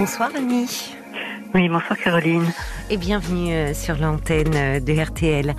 Bonsoir 0.00 0.30
Annie. 0.34 0.96
Oui, 1.52 1.68
bonsoir 1.68 1.98
Caroline. 1.98 2.46
Et 2.88 2.96
bienvenue 2.96 3.52
euh, 3.52 3.74
sur 3.74 3.98
l'antenne 3.98 4.54
euh, 4.54 4.80
de 4.80 4.98
RTL. 4.98 5.54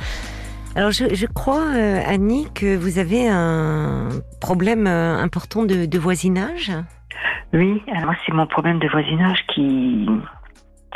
Alors 0.76 0.90
je, 0.90 1.26
crois, 1.28 1.62
euh, 1.76 2.02
Annie, 2.08 2.48
que 2.56 2.76
vous 2.76 2.98
avez 2.98 3.28
un 3.30 4.10
problème 4.40 4.88
important 4.88 5.64
de, 5.64 6.00
voisinage 6.00 6.72
Oui, 7.54 7.84
alors 7.94 8.16
c'est 8.26 8.34
mon 8.34 8.48
problème 8.48 8.80
de 8.80 8.88
voisinage 8.88 9.46
qui, 9.54 10.10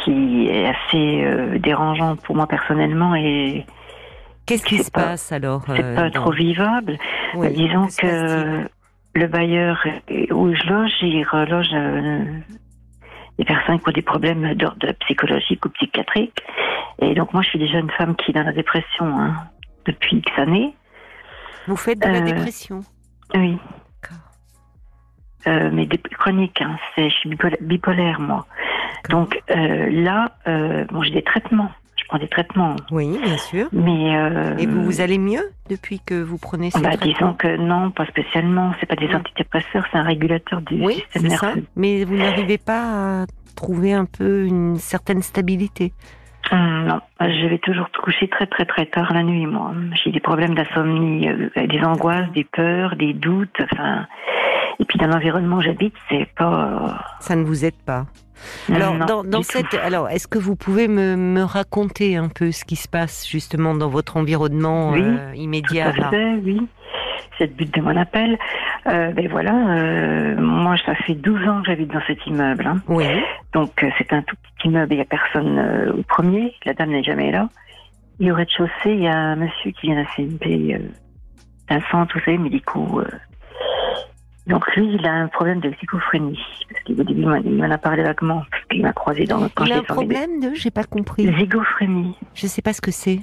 qui 0.04 0.48
est 0.48 0.66
assez 0.66 1.60
dérangeant 1.60 2.16
pour 2.16 2.36
moi 2.36 2.48
personnellement 2.48 3.14
et 3.14 3.64
Qu'est-ce 4.48 4.66
qui 4.66 4.80
se 4.80 4.90
passe 4.90 5.32
alors 5.32 5.62
C'est 5.68 5.96
pas 5.96 6.10
trop 6.10 6.32
vivable? 6.32 6.98
disons 7.36 7.90
que 7.96 8.68
le 9.14 9.28
bailleur 9.28 9.86
où 10.32 10.52
je 10.52 10.68
loge, 10.68 10.92
il 11.04 11.24
reloge 11.24 11.76
des 13.38 13.46
personnes 13.46 13.80
qui 13.80 13.90
ont 13.90 13.94
des 13.94 14.02
problèmes 14.02 14.54
d'ordre 14.56 14.92
psychologique 15.02 15.66
ou 15.66 15.70
psychiatrique. 15.70 16.42
Et 17.00 17.14
donc 17.14 17.34
moi, 17.34 17.42
je 17.42 17.50
suis 17.50 17.60
déjà 17.60 17.80
une 17.80 17.92
femme 17.92 18.16
qui 18.16 18.32
est 18.32 18.34
dans 18.34 18.44
la 18.44 18.54
dépression 18.54 19.06
hein, 19.20 19.36
depuis 19.86 20.18
X 20.18 20.32
années. 20.38 20.74
Vous 21.68 21.76
faites 21.76 22.00
de 22.00 22.08
la 22.08 22.20
euh, 22.20 22.22
dépression 22.22 22.82
Oui. 23.34 23.58
Euh, 25.48 25.70
mais 25.72 25.86
des, 25.86 25.98
chronique, 25.98 26.62
hein, 26.62 26.78
je 26.98 27.10
suis 27.10 27.30
bipolaire, 27.62 28.20
moi. 28.20 28.46
Donc 29.10 29.42
euh, 29.52 29.90
là, 29.92 30.32
euh, 30.48 30.86
bon, 30.86 31.04
j'ai 31.04 31.12
des 31.12 31.22
traitements 31.22 31.72
je 32.06 32.10
prends 32.10 32.20
des 32.20 32.28
traitements. 32.28 32.76
Oui, 32.92 33.18
bien 33.24 33.38
sûr. 33.38 33.68
Mais 33.72 34.16
euh, 34.16 34.56
et 34.60 34.68
vous, 34.68 34.84
vous 34.84 35.02
allez 35.02 35.18
mieux 35.18 35.42
depuis 35.72 36.00
que 36.06 36.14
vous 36.14 36.38
prenez 36.38 36.70
ces 36.70 36.80
bah, 36.80 36.90
traitements 36.90 37.14
Disons 37.14 37.34
que 37.34 37.58
non, 37.58 37.90
pas 37.90 38.06
spécialement. 38.06 38.74
C'est 38.80 38.86
pas 38.86 38.96
des 38.96 39.12
antidépresseurs, 39.12 39.88
c'est 39.92 39.98
un 39.98 40.04
régulateur 40.04 40.62
du 40.62 40.86
oui, 40.86 41.04
système 41.14 41.30
nerveux. 41.30 41.66
Mais 41.76 42.04
vous 42.04 42.16
n'arrivez 42.16 42.60
pas 42.60 43.24
à 43.24 43.26
trouver 43.56 43.94
un 43.94 44.06
peu 44.06 44.46
une 44.46 44.76
certaine 44.76 45.24
stabilité 45.24 45.94
hum, 46.52 46.86
non, 46.86 47.02
je 47.22 47.48
vais 47.48 47.58
toujours 47.58 47.90
coucher 48.04 48.28
très 48.28 48.46
très 48.46 48.66
très 48.66 48.86
tard 48.86 49.12
la 49.12 49.24
nuit, 49.24 49.48
moi. 49.48 49.74
J'ai 50.04 50.12
des 50.12 50.20
problèmes 50.20 50.54
d'insomnie, 50.54 51.28
euh, 51.28 51.50
des 51.66 51.80
angoisses, 51.80 52.32
des 52.34 52.44
peurs, 52.44 52.96
des 52.98 53.14
doutes. 53.14 53.62
Enfin, 53.72 54.06
et 54.80 54.86
puis 54.86 55.00
dans 55.00 55.08
l'environnement 55.08 55.58
où 55.58 55.62
j'habite, 55.62 55.96
c'est 56.08 56.28
pas. 56.36 57.04
Ça 57.20 57.36
ne 57.36 57.46
vous 57.46 57.66
aide 57.66 57.82
pas. 57.84 58.06
Alors, 58.74 59.24
dans, 59.24 59.44
cette, 59.44 59.74
alors, 59.74 60.10
est-ce 60.10 60.28
que 60.28 60.38
vous 60.38 60.56
pouvez 60.56 60.88
me, 60.88 61.16
me, 61.16 61.44
raconter 61.44 62.16
un 62.18 62.30
peu 62.30 62.52
ce 62.52 62.66
qui 62.66 62.76
se 62.76 62.88
passe 62.88 63.28
justement 63.28 63.76
dans 63.76 63.90
votre 63.90 64.18
environnement 64.18 64.94
euh, 64.94 65.34
immédiat 65.36 65.92
tout 65.92 66.02
à 66.02 66.10
fait, 66.10 66.34
Oui, 66.44 66.62
c'est 67.38 67.48
le 67.48 67.54
but 67.54 67.74
de 67.74 67.82
mon 67.82 67.96
appel. 67.96 68.38
Euh, 68.88 69.12
ben 69.12 69.28
voilà, 69.30 69.54
euh, 69.54 70.36
moi, 70.40 70.76
ça 70.86 70.96
fait 70.96 71.16
12 71.16 71.48
ans 71.48 71.62
que 71.62 71.68
j'habite 71.68 71.92
dans 71.92 72.04
cet 72.08 72.26
immeuble. 72.28 72.66
Hein. 72.66 72.82
Oui. 72.88 73.06
Donc, 73.54 73.86
c'est 73.98 74.14
un 74.14 74.22
tout 74.22 74.36
petit 74.36 74.68
immeuble. 74.68 74.94
Il 74.94 74.98
n'y 74.98 75.02
a 75.02 75.06
personne 75.06 75.94
au 75.98 76.04
premier. 76.04 76.54
La 76.66 76.74
dame 76.74 76.92
n'est 76.92 77.04
jamais 77.04 77.32
là. 77.32 77.50
Et 78.20 78.32
au 78.32 78.36
rez-de-chaussée, 78.36 78.72
il 78.86 79.02
y 79.02 79.08
a 79.08 79.16
un 79.16 79.36
monsieur 79.36 79.72
qui 79.72 79.88
vient 79.88 80.02
d'assumer 80.02 80.80
d'un 81.70 81.82
centre, 81.92 82.18
vous 82.18 82.24
savez, 82.24 82.38
médicaux 82.38 83.02
donc 84.48 84.76
lui, 84.76 84.94
il 84.94 85.06
a 85.06 85.14
un 85.14 85.28
problème 85.28 85.60
de 85.60 85.70
psychophrénie. 85.70 86.40
Parce 86.70 86.84
qu'au 86.84 87.04
début, 87.04 87.22
il 87.22 87.56
m'en 87.56 87.72
a 87.72 87.78
parlé 87.78 88.04
vaguement, 88.04 88.44
parce 88.52 88.64
qu'il 88.66 88.82
m'a 88.82 88.94
croisé 88.94 89.26
dans 89.26 89.48
quand 89.50 89.66
Il 89.66 89.74
a 89.74 89.78
un 89.78 89.84
problème 89.84 90.40
de, 90.40 90.54
j'ai 90.54 90.72
pas 90.72 90.84
compris. 90.84 91.28
Zygophrènie. 91.40 92.16
Je 92.36 92.48
sais 92.48 92.62
pas 92.62 92.74
ce 92.74 92.82
que 92.82 92.92
c'est. 92.92 93.20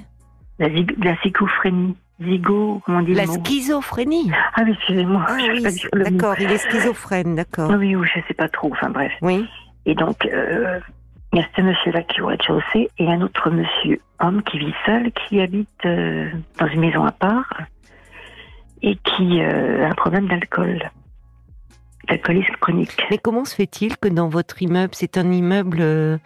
La, 0.59 0.67
la 0.69 1.15
psychophrénie. 1.17 1.95
Zygo, 2.21 2.81
comment 2.85 2.99
on 2.99 3.01
dit 3.01 3.15
La 3.15 3.25
schizophrénie. 3.25 4.31
Ah 4.55 4.61
oui, 4.63 4.73
excusez-moi. 4.73 5.25
Ah, 5.27 5.35
oui, 5.39 5.63
d'accord, 5.93 6.35
il 6.39 6.51
est 6.51 6.57
schizophrène, 6.57 7.35
d'accord. 7.35 7.71
Oui, 7.71 7.95
oui, 7.95 8.07
je 8.13 8.19
sais 8.27 8.33
pas 8.33 8.47
trop, 8.47 8.71
enfin 8.71 8.89
bref. 8.89 9.11
Oui. 9.21 9.45
Et 9.85 9.95
donc, 9.95 10.25
euh, 10.25 10.79
il 11.33 11.39
y 11.39 11.41
a 11.41 11.45
ce 11.55 11.61
monsieur-là 11.61 12.03
qui 12.03 12.19
est 12.19 12.21
au 12.21 12.27
rez-de-chaussée 12.27 12.89
et 12.99 13.11
un 13.11 13.21
autre 13.21 13.49
monsieur, 13.49 13.99
homme, 14.19 14.43
qui 14.43 14.59
vit 14.59 14.73
seul, 14.85 15.11
qui 15.11 15.41
habite 15.41 15.67
euh, 15.85 16.29
dans 16.59 16.67
une 16.67 16.81
maison 16.81 17.03
à 17.03 17.11
part 17.11 17.61
et 18.83 18.95
qui 18.97 19.41
euh, 19.41 19.85
a 19.85 19.89
un 19.89 19.95
problème 19.95 20.27
d'alcool 20.27 20.91
d'alcoolisme 22.07 22.53
chronique. 22.59 22.95
Mais 23.09 23.17
comment 23.17 23.45
se 23.45 23.55
fait-il 23.55 23.97
que 23.97 24.07
dans 24.07 24.29
votre 24.29 24.61
immeuble, 24.61 24.93
c'est 24.93 25.17
un 25.17 25.31
immeuble... 25.31 25.77
Euh, 25.81 26.17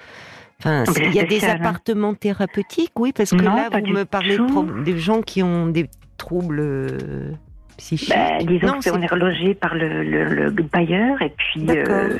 enfin, 0.59 0.83
il 0.97 1.13
y 1.13 1.19
a 1.19 1.23
des 1.23 1.45
appartements 1.45 2.13
thérapeutiques, 2.13 2.97
oui, 2.99 3.13
parce 3.13 3.31
que 3.31 3.43
là, 3.43 3.69
vous 3.71 3.93
me 3.93 4.03
parlez 4.03 4.37
de 4.37 4.83
des 4.83 4.97
gens 4.97 5.21
qui 5.21 5.43
ont 5.43 5.67
des 5.67 5.89
troubles 6.17 6.59
euh, 6.59 7.31
psychiques. 7.77 8.09
Ben, 8.09 8.45
disons 8.45 8.79
qu'on 8.79 9.01
est 9.01 9.11
relogé 9.11 9.53
par 9.53 9.75
le, 9.75 10.03
le, 10.03 10.49
bailleur, 10.49 11.21
et 11.21 11.33
puis 11.37 11.67
euh, 11.69 12.17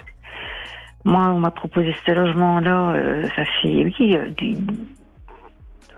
moi, 1.03 1.29
on 1.29 1.39
m'a 1.39 1.51
proposé 1.51 1.95
ce 2.05 2.11
logement-là, 2.11 2.95
ça 3.35 3.43
fait, 3.61 3.91
oui, 3.99 4.17
du, 4.37 4.55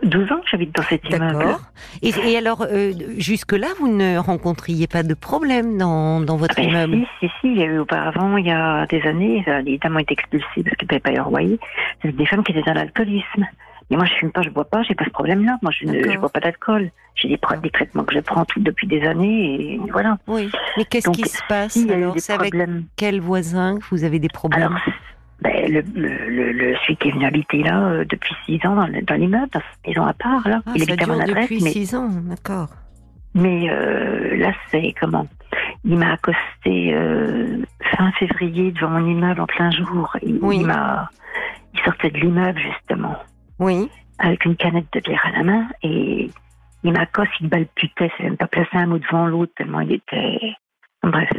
12 0.04 0.32
ans 0.32 0.38
que 0.38 0.50
j'habite 0.50 0.76
dans 0.76 0.84
cet 0.84 1.04
immeuble. 1.10 1.40
D'accord. 1.40 1.62
Et, 2.02 2.38
alors, 2.38 2.66
euh, 2.70 2.94
jusque-là, 3.18 3.68
vous 3.80 3.88
ne 3.88 4.18
rencontriez 4.18 4.88
pas 4.88 5.04
de 5.04 5.14
problème 5.14 5.78
dans, 5.78 6.20
dans 6.22 6.38
votre 6.38 6.56
ah 6.58 6.62
ben 6.62 6.70
immeuble? 6.70 7.08
Si, 7.20 7.28
si, 7.28 7.34
si. 7.42 7.48
Il 7.48 7.58
y 7.58 7.64
a 7.64 7.66
eu 7.66 7.80
auparavant, 7.80 8.38
il 8.38 8.46
y 8.46 8.52
a 8.52 8.86
des 8.88 9.02
années, 9.04 9.44
les 9.66 9.78
dames 9.78 9.96
ont 9.96 10.00
été 10.00 10.14
expulsées 10.14 10.64
parce 10.64 10.76
qu'elles 10.76 10.88
ne 10.92 11.00
pas 11.00 11.12
leur 11.12 11.30
loyer. 11.30 11.60
C'est 12.02 12.16
des 12.16 12.26
femmes 12.26 12.44
qui 12.44 12.52
étaient 12.52 12.64
dans 12.64 12.74
l'alcoolisme. 12.74 13.46
Mais 13.90 13.98
moi, 13.98 14.06
je 14.06 14.14
fume 14.14 14.32
pas, 14.32 14.44
je 14.44 14.50
bois 14.50 14.66
pas, 14.66 14.84
j'ai 14.84 14.94
pas 14.94 15.06
ce 15.06 15.10
problème-là. 15.10 15.58
Moi, 15.62 15.72
je 15.72 15.86
ne 15.86 16.18
bois 16.18 16.30
pas 16.30 16.40
d'alcool. 16.40 16.92
J'ai 17.16 17.28
des, 17.28 17.40
des, 17.62 17.70
traitements 17.70 18.04
que 18.04 18.14
je 18.14 18.20
prends 18.20 18.46
tout 18.46 18.60
depuis 18.60 18.88
des 18.88 19.02
années 19.02 19.74
et 19.74 19.82
voilà. 19.92 20.18
Oui. 20.28 20.50
Mais 20.78 20.86
qu'est-ce 20.86 21.10
qui 21.10 21.28
se 21.28 21.42
passe 21.50 21.78
alors? 21.90 22.14
C'est 22.18 22.34
avec 22.34 22.54
quel 22.96 23.20
voisin 23.20 23.78
que 23.78 23.84
vous 23.92 24.04
avez 24.04 24.20
des 24.20 24.30
problèmes? 24.30 24.78
Ben, 25.42 25.72
le, 25.72 25.82
le, 25.96 26.52
le, 26.52 26.76
celui 26.84 26.98
qui 26.98 27.08
est 27.08 27.12
venu 27.12 27.26
habiter 27.26 27.64
là 27.64 27.80
euh, 27.80 28.06
depuis 28.06 28.36
six 28.46 28.60
ans 28.66 28.76
dans, 28.76 28.88
dans 28.88 29.16
l'immeuble, 29.16 29.50
dans 29.52 29.62
cette 29.62 29.88
maison 29.88 30.06
à 30.06 30.14
part, 30.14 30.48
là. 30.48 30.62
Ah, 30.66 30.72
il 30.76 30.84
habite 30.84 31.02
à 31.02 31.08
mon 31.08 31.20
adresse. 31.20 31.50
Depuis 31.50 31.64
mais, 31.64 31.70
six 31.72 31.96
ans, 31.96 32.10
d'accord. 32.24 32.70
Mais 33.34 33.70
euh, 33.70 34.36
là, 34.38 34.54
c'est 34.70 34.94
comment? 35.00 35.28
Il 35.86 35.98
m'a 35.98 36.14
accosté 36.14 36.94
euh, 36.94 37.64
fin 37.96 38.12
février 38.14 38.72
devant 38.72 38.90
mon 38.90 39.06
immeuble 39.08 39.40
en 39.40 39.46
plein 39.46 39.72
jour. 39.72 40.16
Il, 40.24 40.40
oui. 40.42 40.58
il 40.60 40.66
m'a, 40.66 41.10
il 41.74 41.80
sortait 41.82 42.10
de 42.10 42.18
l'immeuble 42.18 42.60
justement. 42.60 43.16
Oui. 43.60 43.90
Avec 44.18 44.44
une 44.46 44.56
canette 44.56 44.92
de 44.92 45.00
bière 45.00 45.26
à 45.26 45.38
la 45.38 45.44
main 45.44 45.68
et 45.84 46.30
il 46.84 46.92
m'accoste, 46.92 47.32
il 47.40 47.48
balbutait, 47.48 48.12
c'est 48.18 48.24
même 48.24 48.38
pas 48.38 48.48
placé 48.48 48.70
un 48.74 48.88
mot 48.88 48.98
devant 49.00 49.28
l'autre 49.28 49.54
tellement 49.56 49.82
il 49.82 49.94
était. 49.94 50.54
Bref. 51.04 51.30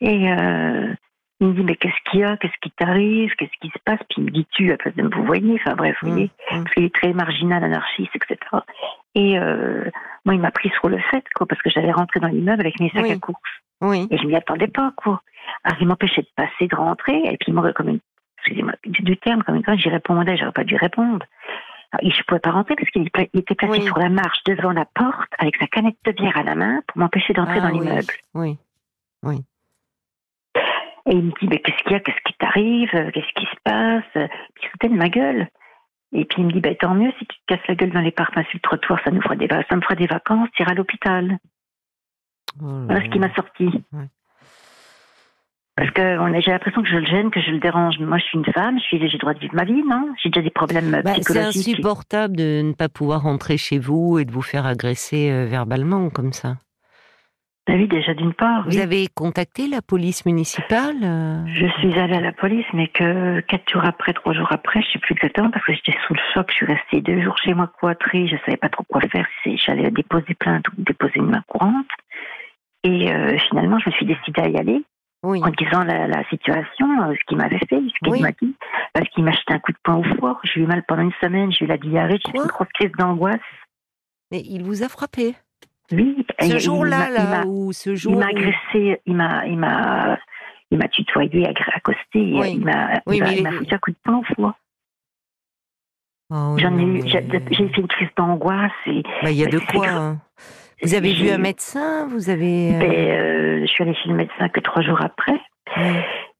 Et 0.00 0.30
euh, 0.30 0.94
il 1.42 1.48
me 1.48 1.54
dit, 1.54 1.64
mais 1.64 1.76
qu'est-ce 1.76 2.10
qu'il 2.10 2.20
y 2.20 2.24
a? 2.24 2.36
Qu'est-ce 2.36 2.58
qui 2.62 2.70
t'arrive? 2.70 3.34
Qu'est-ce 3.34 3.58
qui 3.60 3.68
se 3.68 3.78
passe? 3.84 3.98
Puis 4.08 4.18
il 4.18 4.24
me 4.24 4.30
dit, 4.30 4.46
tu, 4.52 4.72
à 4.72 4.76
place 4.76 4.94
de 4.94 5.02
me 5.02 5.10
vous 5.10 5.24
voyez. 5.24 5.54
Enfin 5.54 5.74
bref, 5.74 5.96
vous 6.02 6.10
voyez, 6.10 6.26
mmh, 6.26 6.54
mmh. 6.54 6.62
parce 6.62 6.74
qu'il 6.74 6.84
est 6.84 6.94
très 6.94 7.12
marginal, 7.12 7.64
anarchiste, 7.64 8.14
etc. 8.14 8.38
Et 9.14 9.38
euh, 9.38 9.90
moi, 10.24 10.34
il 10.34 10.40
m'a 10.40 10.52
pris 10.52 10.70
sur 10.78 10.88
le 10.88 10.98
fait, 10.98 11.24
quoi, 11.34 11.46
parce 11.46 11.60
que 11.60 11.68
j'allais 11.70 11.90
rentrer 11.90 12.20
dans 12.20 12.28
l'immeuble 12.28 12.60
avec 12.60 12.78
mes 12.78 12.90
sacs 12.90 13.10
à 13.10 13.18
course. 13.18 13.40
Oui. 13.80 14.06
Et 14.10 14.18
je 14.18 14.26
m'y 14.26 14.36
attendais 14.36 14.68
pas, 14.68 14.92
quoi. 14.96 15.20
Alors, 15.64 15.78
il 15.80 15.88
m'empêchait 15.88 16.22
de 16.22 16.28
passer, 16.36 16.68
de 16.68 16.76
rentrer, 16.76 17.18
et 17.24 17.36
puis 17.36 17.46
il 17.48 17.54
m'aurait 17.54 17.72
comme 17.72 17.88
une, 17.88 18.00
excusez-moi, 18.38 18.74
du 18.84 19.16
terme, 19.16 19.42
comme 19.42 19.56
une 19.56 19.64
quand 19.64 19.76
j'y 19.76 19.88
répondais, 19.88 20.36
j'aurais 20.36 20.52
pas 20.52 20.64
dû 20.64 20.76
répondre. 20.76 21.26
Alors, 21.90 22.12
je 22.12 22.22
pouvais 22.22 22.40
pas 22.40 22.52
rentrer 22.52 22.76
parce 22.76 22.88
qu'il 22.90 23.08
était 23.34 23.54
placé 23.54 23.80
sur 23.82 23.98
la 23.98 24.08
marche 24.08 24.44
devant 24.46 24.72
la 24.72 24.84
porte 24.84 25.30
avec 25.38 25.56
sa 25.56 25.66
canette 25.66 25.96
de 26.04 26.12
bière 26.12 26.36
à 26.36 26.44
la 26.44 26.54
main 26.54 26.82
pour 26.86 26.98
m'empêcher 26.98 27.32
d'entrer 27.32 27.58
ah 27.58 27.62
dans 27.62 27.68
l'immeuble. 27.68 28.14
Oui. 28.34 28.58
Oui. 29.24 29.44
Et 31.06 31.12
il 31.12 31.24
me 31.24 31.30
dit, 31.40 31.48
mais 31.48 31.58
qu'est-ce 31.58 31.82
qu'il 31.82 31.92
y 31.92 31.96
a, 31.96 32.00
qu'est-ce 32.00 32.22
qui 32.24 32.34
t'arrive, 32.38 32.90
qu'est-ce 32.90 33.34
qui 33.34 33.46
se 33.46 33.60
passe? 33.64 34.28
Puis 34.54 34.64
il 34.64 34.68
foutait 34.68 34.88
de 34.88 34.94
ma 34.94 35.08
gueule. 35.08 35.48
Et 36.12 36.24
puis 36.24 36.42
il 36.42 36.46
me 36.46 36.52
dit, 36.52 36.60
bah, 36.60 36.74
tant 36.74 36.94
mieux 36.94 37.12
si 37.18 37.26
tu 37.26 37.36
te 37.38 37.54
casses 37.54 37.66
la 37.68 37.74
gueule 37.74 37.90
dans 37.90 38.00
les 38.00 38.10
parcs, 38.10 38.34
sur 38.34 38.44
le 38.54 38.60
trottoir, 38.60 39.00
ça, 39.02 39.10
nous 39.10 39.22
fera 39.22 39.34
des, 39.34 39.48
ça 39.48 39.76
me 39.76 39.80
fera 39.80 39.94
des 39.94 40.06
vacances, 40.06 40.48
tu 40.54 40.62
iras 40.62 40.72
à 40.72 40.74
l'hôpital. 40.74 41.38
Oh 42.60 42.84
voilà 42.86 43.02
ce 43.02 43.10
qui 43.10 43.18
m'a 43.18 43.34
sorti. 43.34 43.82
Parce 45.74 45.90
que 45.90 46.02
j'ai 46.44 46.50
l'impression 46.50 46.82
que 46.82 46.88
je 46.88 46.96
le 46.96 47.06
gêne, 47.06 47.30
que 47.30 47.40
je 47.40 47.50
le 47.50 47.58
dérange. 47.58 47.98
Moi, 47.98 48.18
je 48.18 48.24
suis 48.24 48.38
une 48.38 48.52
femme, 48.52 48.78
j'ai 48.90 48.98
le 48.98 49.18
droit 49.18 49.32
de 49.32 49.38
vivre 49.38 49.54
ma 49.54 49.64
vie, 49.64 49.82
non? 49.88 50.12
J'ai 50.22 50.28
déjà 50.28 50.42
des 50.42 50.50
problèmes 50.50 50.90
bah, 51.02 51.14
psychologiques. 51.14 51.62
C'est 51.62 51.70
insupportable 51.70 52.36
de 52.36 52.60
ne 52.62 52.72
pas 52.74 52.90
pouvoir 52.90 53.22
rentrer 53.22 53.56
chez 53.56 53.78
vous 53.78 54.18
et 54.18 54.26
de 54.26 54.30
vous 54.30 54.42
faire 54.42 54.66
agresser 54.66 55.30
euh, 55.30 55.46
verbalement 55.46 56.10
comme 56.10 56.34
ça. 56.34 56.56
Ben 57.68 57.80
oui, 57.80 57.86
déjà 57.86 58.12
d'une 58.12 58.34
part. 58.34 58.64
Vous 58.68 58.78
avez 58.78 59.06
contacté 59.14 59.68
la 59.68 59.82
police 59.82 60.26
municipale 60.26 60.96
euh 61.04 61.44
Je 61.46 61.66
suis 61.78 61.96
allée 61.96 62.16
à 62.16 62.20
la 62.20 62.32
police, 62.32 62.66
mais 62.72 62.88
que 62.88 63.38
quatre 63.40 63.70
jours 63.70 63.84
après, 63.84 64.12
trois 64.14 64.32
jours 64.32 64.50
après, 64.50 64.82
je 64.82 64.92
sais 64.92 64.98
plus 64.98 65.14
exactement, 65.14 65.48
parce 65.50 65.64
que 65.64 65.72
j'étais 65.72 65.96
sous 66.06 66.14
le 66.14 66.20
choc. 66.34 66.48
Je 66.50 66.54
suis 66.56 66.66
restée 66.66 67.00
deux 67.00 67.22
jours 67.22 67.38
chez 67.38 67.54
moi 67.54 67.70
cloîtrée, 67.78 68.26
je 68.26 68.36
savais 68.44 68.56
pas 68.56 68.68
trop 68.68 68.82
quoi 68.82 69.00
faire. 69.02 69.26
Si 69.44 69.56
j'allais 69.58 69.92
déposer 69.92 70.34
plainte 70.34 70.66
ou 70.70 70.72
déposer 70.78 71.18
une 71.18 71.30
main 71.30 71.44
courante. 71.46 71.86
Et 72.82 73.12
euh, 73.12 73.38
finalement, 73.48 73.78
je 73.78 73.90
me 73.90 73.94
suis 73.94 74.06
décidée 74.06 74.42
à 74.42 74.48
y 74.48 74.56
aller. 74.56 74.82
Oui. 75.22 75.40
En 75.44 75.50
disant 75.50 75.84
la, 75.84 76.28
situation, 76.30 76.88
euh, 77.02 77.14
ce 77.14 77.24
qu'il 77.28 77.36
m'avait 77.36 77.60
fait, 77.60 77.78
ce 77.78 78.10
qu'il 78.10 78.22
m'a 78.22 78.32
dit, 78.32 78.56
parce 78.92 79.08
qu'il 79.10 79.22
m'a 79.22 79.30
jeté 79.30 79.54
un 79.54 79.60
coup 79.60 79.70
de 79.70 79.78
poing 79.84 79.98
au 79.98 80.02
foie. 80.18 80.40
J'ai 80.42 80.62
eu 80.62 80.66
mal 80.66 80.82
pendant 80.82 81.02
une 81.02 81.12
semaine, 81.20 81.52
j'ai 81.52 81.64
eu 81.64 81.68
la 81.68 81.78
diarrhée, 81.78 82.18
j'ai 82.26 82.32
eu 82.32 82.42
une 82.42 82.48
grosse 82.48 82.66
crise 82.74 82.90
d'angoisse. 82.98 83.38
Mais 84.32 84.40
il 84.40 84.64
vous 84.64 84.82
a 84.82 84.88
frappé 84.88 85.36
oui. 85.90 86.26
Ce 86.40 86.58
jour-là, 86.58 87.10
là, 87.10 87.44
ou 87.46 87.72
ce 87.72 87.94
jour. 87.94 88.12
Il 88.12 88.18
m'a 88.18 88.26
agressé, 88.26 89.00
il 89.06 89.14
m'a, 89.14 89.46
il 89.46 89.58
m'a, 89.58 90.18
il 90.70 90.78
m'a 90.78 90.88
tutoyé, 90.88 91.46
accosté, 91.74 91.98
il 92.14 92.64
m'a 92.64 93.00
foutu 93.52 93.74
un 93.74 93.78
coup 93.78 93.90
de 93.90 93.96
poing 94.04 94.18
au 94.18 94.34
foie. 94.34 94.56
Oh, 96.30 96.56
J'en 96.56 96.78
ai 96.78 96.82
eu, 96.82 97.02
j'ai 97.06 97.68
fait 97.68 97.80
une 97.80 97.88
crise 97.88 98.08
d'angoisse. 98.16 98.72
Bah, 98.86 99.30
il 99.30 99.36
y 99.36 99.44
a 99.44 99.48
de 99.48 99.58
quoi. 99.58 99.88
Hein. 99.88 100.18
Vous 100.82 100.94
avez 100.94 101.12
vu 101.12 101.28
un 101.30 101.38
médecin 101.38 102.06
Vous 102.08 102.30
avez. 102.30 102.74
Euh 102.74 102.78
ben, 102.78 102.90
euh, 102.90 103.60
je 103.60 103.66
suis 103.66 103.84
allée 103.84 103.94
chez 103.94 104.08
le 104.08 104.14
médecin 104.14 104.48
que 104.48 104.60
trois 104.60 104.82
jours 104.82 105.00
après. 105.02 105.38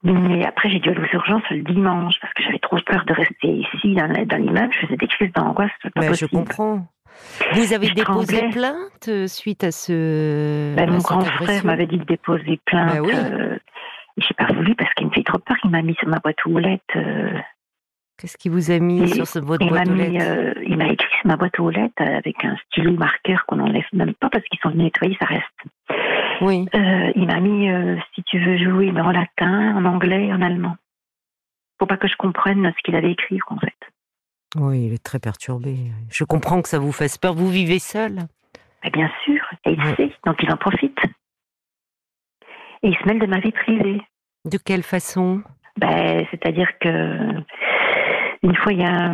Mais 0.03 0.45
après, 0.45 0.71
j'ai 0.71 0.81
dû 0.81 0.89
aller 0.89 1.01
aux 1.01 1.15
urgences 1.15 1.43
le 1.51 1.63
dimanche 1.63 2.15
parce 2.21 2.33
que 2.35 2.43
j'avais 2.43 2.59
trop 2.59 2.79
peur 2.85 3.05
de 3.07 3.13
rester 3.13 3.49
ici 3.49 3.95
dans, 3.95 4.07
l'immeuble. 4.07 4.73
Je 4.73 4.87
faisais 4.87 4.97
des 4.97 5.07
crises 5.07 5.33
d'angoisse. 5.33 5.71
Ben, 5.95 6.13
je 6.13 6.27
comprends. 6.27 6.87
Vous 7.55 7.73
avez 7.73 7.91
déposé 7.91 8.49
plainte 8.51 9.09
euh, 9.09 9.27
suite 9.27 9.65
à 9.65 9.73
ce. 9.73 10.75
Ben, 10.75 10.91
mon 10.91 10.99
grand 10.99 11.25
frère 11.25 11.65
m'avait 11.65 11.87
dit 11.87 11.99
de 11.99 12.05
déposer 12.05 12.61
plainte. 12.65 12.93
Ben 12.93 13.01
oui. 13.01 13.13
j'ai 14.19 14.35
pas 14.35 14.53
voulu 14.53 14.75
parce 14.75 14.93
qu'il 14.95 15.07
me 15.07 15.13
fait 15.13 15.25
trop 15.25 15.39
peur. 15.39 15.57
Il 15.65 15.71
m'a 15.71 15.83
mis 15.83 15.95
sur 15.95 16.09
ma 16.09 16.19
boîte 16.19 16.39
aux 16.47 16.59
lettres 16.59 16.99
Qu'est-ce 18.23 18.37
qu'il 18.37 18.53
vous 18.53 18.71
a 18.71 18.79
mis 18.79 19.09
sur 19.09 19.27
ce, 19.27 19.41
boîte 19.41 19.63
aux 19.63 19.75
lettres 19.75 19.91
euh, 19.91 20.55
Il 20.65 20.77
m'a 20.77 20.87
écrit 20.87 21.13
sur 21.19 21.27
ma 21.27 21.37
boîte 21.37 21.59
aux 21.59 21.71
lettres 21.71 22.01
avec 22.01 22.45
un 22.45 22.57
stylo 22.69 22.93
marqueur 22.93 23.45
qu'on 23.47 23.57
n'enlève 23.57 23.83
même 23.93 24.15
pas 24.15 24.31
parce 24.31 24.45
qu'ils 24.45 24.61
sont 24.61 24.69
venus 24.69 24.85
nettoyer, 24.85 25.17
ça 25.19 25.27
reste. 25.27 26.41
Oui. 26.41 26.67
Euh, 26.73 27.13
il 27.17 27.27
m'a 27.27 27.41
mis 27.41 27.69
euh, 27.69 27.97
si 28.15 28.23
tu 28.23 28.39
veux 28.39 28.59
jouer, 28.59 28.93
mais 28.93 29.01
en 29.01 29.11
latin, 29.11 29.77
en 29.77 29.85
anglais, 29.87 30.33
en 30.33 30.41
allemand. 30.41 30.77
Faut 31.81 31.87
pas 31.87 31.97
que 31.97 32.07
je 32.07 32.17
comprenne 32.17 32.73
ce 32.77 32.83
qu'il 32.85 32.95
avait 32.95 33.11
écrit 33.11 33.41
en 33.49 33.59
fait. 33.59 33.75
Oui, 34.57 34.87
il 34.87 34.93
est 34.93 35.03
très 35.03 35.19
perturbé. 35.19 35.77
Je 36.11 36.25
comprends 36.25 36.61
que 36.61 36.69
ça 36.69 36.79
vous 36.79 36.93
fasse 36.93 37.19
peur. 37.19 37.35
Vous 37.35 37.49
vivez 37.49 37.79
seul? 37.79 38.19
Bien 38.93 39.11
sûr, 39.25 39.41
et 39.65 39.73
il 39.73 39.97
sait, 39.97 40.13
donc 40.27 40.43
il 40.43 40.53
en 40.53 40.57
profite. 40.57 40.99
Et 42.83 42.89
il 42.89 42.97
se 42.97 43.05
mêle 43.07 43.21
de 43.21 43.27
ma 43.27 43.39
vie 43.39 43.53
privée. 43.53 44.03
De 44.45 44.59
quelle 44.59 44.83
façon? 44.83 45.43
Ben, 45.77 46.27
C'est-à-dire 46.31 46.69
que 46.81 47.43
une 48.43 48.57
fois, 48.57 48.73
il 48.73 48.81
y 48.81 48.85
a 48.85 49.13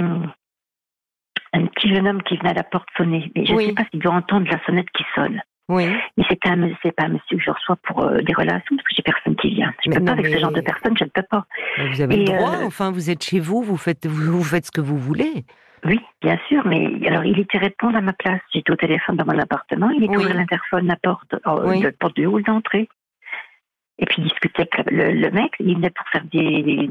un, 1.53 1.67
petit 1.67 1.95
jeune 1.95 2.09
homme 2.09 2.23
qui 2.23 2.37
venait 2.39 2.51
à 2.51 2.55
la 2.55 2.65
porte 2.65 2.89
sonner. 2.97 3.31
Mais 3.35 3.45
je 3.45 3.53
ne 3.53 3.59
sais 3.59 3.73
pas 3.75 3.85
s'il 3.91 4.01
doit 4.01 4.15
entendre 4.15 4.49
la 4.51 4.65
sonnette 4.65 4.91
qui 4.91 5.05
sonne. 5.15 5.43
Oui. 5.69 5.87
Mais 6.17 6.25
c'est 6.29 6.41
pas, 6.41 6.51
pas 6.51 7.05
un 7.05 7.09
monsieur 7.09 7.37
que 7.37 7.43
je 7.43 7.51
reçois 7.51 7.77
pour 7.77 8.03
euh, 8.03 8.19
des 8.23 8.33
relations, 8.33 8.77
parce 8.77 8.89
que 8.89 8.95
j'ai 8.97 9.03
personne 9.03 9.37
qui 9.37 9.51
vient. 9.51 9.73
Je 9.85 9.91
ne 9.91 9.97
peux 9.97 10.05
pas 10.05 10.13
avec 10.13 10.27
ce 10.27 10.39
genre 10.39 10.53
de 10.53 10.63
personne, 10.63 10.97
je 10.97 11.05
ne 11.05 11.11
peux 11.11 11.23
pas. 11.23 11.45
vous 11.91 12.01
avez 12.01 12.17
le 12.17 12.25
droit, 12.25 12.57
euh, 12.57 12.67
enfin, 12.67 12.91
vous 12.91 13.11
êtes 13.11 13.23
chez 13.23 13.39
vous, 13.39 13.63
vous 13.63 13.77
faites, 13.77 14.07
vous, 14.07 14.43
faites 14.43 14.67
ce 14.67 14.71
que 14.71 14.81
vous 14.81 14.97
voulez. 14.97 15.45
Oui, 15.85 16.01
bien 16.23 16.39
sûr, 16.49 16.67
mais 16.67 17.07
alors 17.07 17.25
il 17.25 17.39
était 17.39 17.59
répondre 17.59 17.97
à 17.97 18.01
ma 18.01 18.13
place. 18.13 18.41
J'étais 18.53 18.73
au 18.73 18.77
téléphone 18.77 19.17
dans 19.17 19.27
mon 19.27 19.39
appartement, 19.39 19.91
il 19.91 20.05
était 20.05 20.17
oui. 20.17 20.33
l'interphone, 20.33 20.87
la 20.87 20.97
porte, 20.97 21.35
euh, 21.47 21.83
la 21.83 21.93
porte 21.93 22.17
de 22.17 22.27
hall 22.27 22.43
d'entrée. 22.43 22.89
Et 23.99 24.07
puis 24.07 24.17
il 24.19 24.25
discutait 24.25 24.69
avec 24.73 24.91
le, 24.91 25.31
mec, 25.31 25.53
il 25.61 25.77
venait 25.77 25.91
pour 25.91 26.09
faire 26.09 26.25
des, 26.25 26.91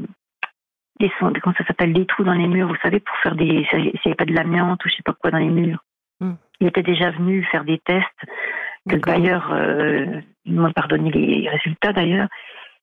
des 1.00 1.10
comment 1.20 1.54
ça 1.56 1.64
s'appelle, 1.66 1.92
des 1.92 2.06
trous 2.06 2.24
dans 2.24 2.32
les 2.32 2.46
murs, 2.46 2.68
vous 2.68 2.76
savez, 2.82 3.00
pour 3.00 3.16
faire 3.18 3.34
des, 3.34 3.66
s'il 3.70 3.82
n'y 3.82 4.00
avait 4.04 4.14
pas 4.14 4.24
de 4.24 4.34
l'amiante 4.34 4.84
ou 4.84 4.88
je 4.88 4.94
sais 4.94 5.02
pas 5.02 5.14
quoi 5.14 5.30
dans 5.30 5.38
les 5.38 5.48
murs. 5.48 5.82
Hmm. 6.20 6.34
Il 6.60 6.66
était 6.66 6.82
déjà 6.82 7.10
venu 7.10 7.44
faire 7.44 7.64
des 7.64 7.78
tests, 7.78 8.24
que 8.88 8.96
le 8.96 9.00
bailleur, 9.00 9.52
euh, 9.52 10.20
m'a 10.46 10.72
pardonné 10.72 11.10
les 11.10 11.48
résultats 11.48 11.92
d'ailleurs, 11.92 12.28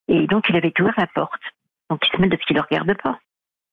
et 0.08 0.28
donc 0.28 0.46
il 0.50 0.56
avait 0.56 0.74
ouvert 0.80 0.94
la 0.98 1.08
porte. 1.08 1.42
Donc 1.90 2.02
il 2.08 2.16
se 2.16 2.22
met 2.22 2.28
de 2.28 2.38
ce 2.40 2.46
qu'il 2.46 2.56
ne 2.56 2.62
regarde 2.62 2.94
pas. 3.02 3.20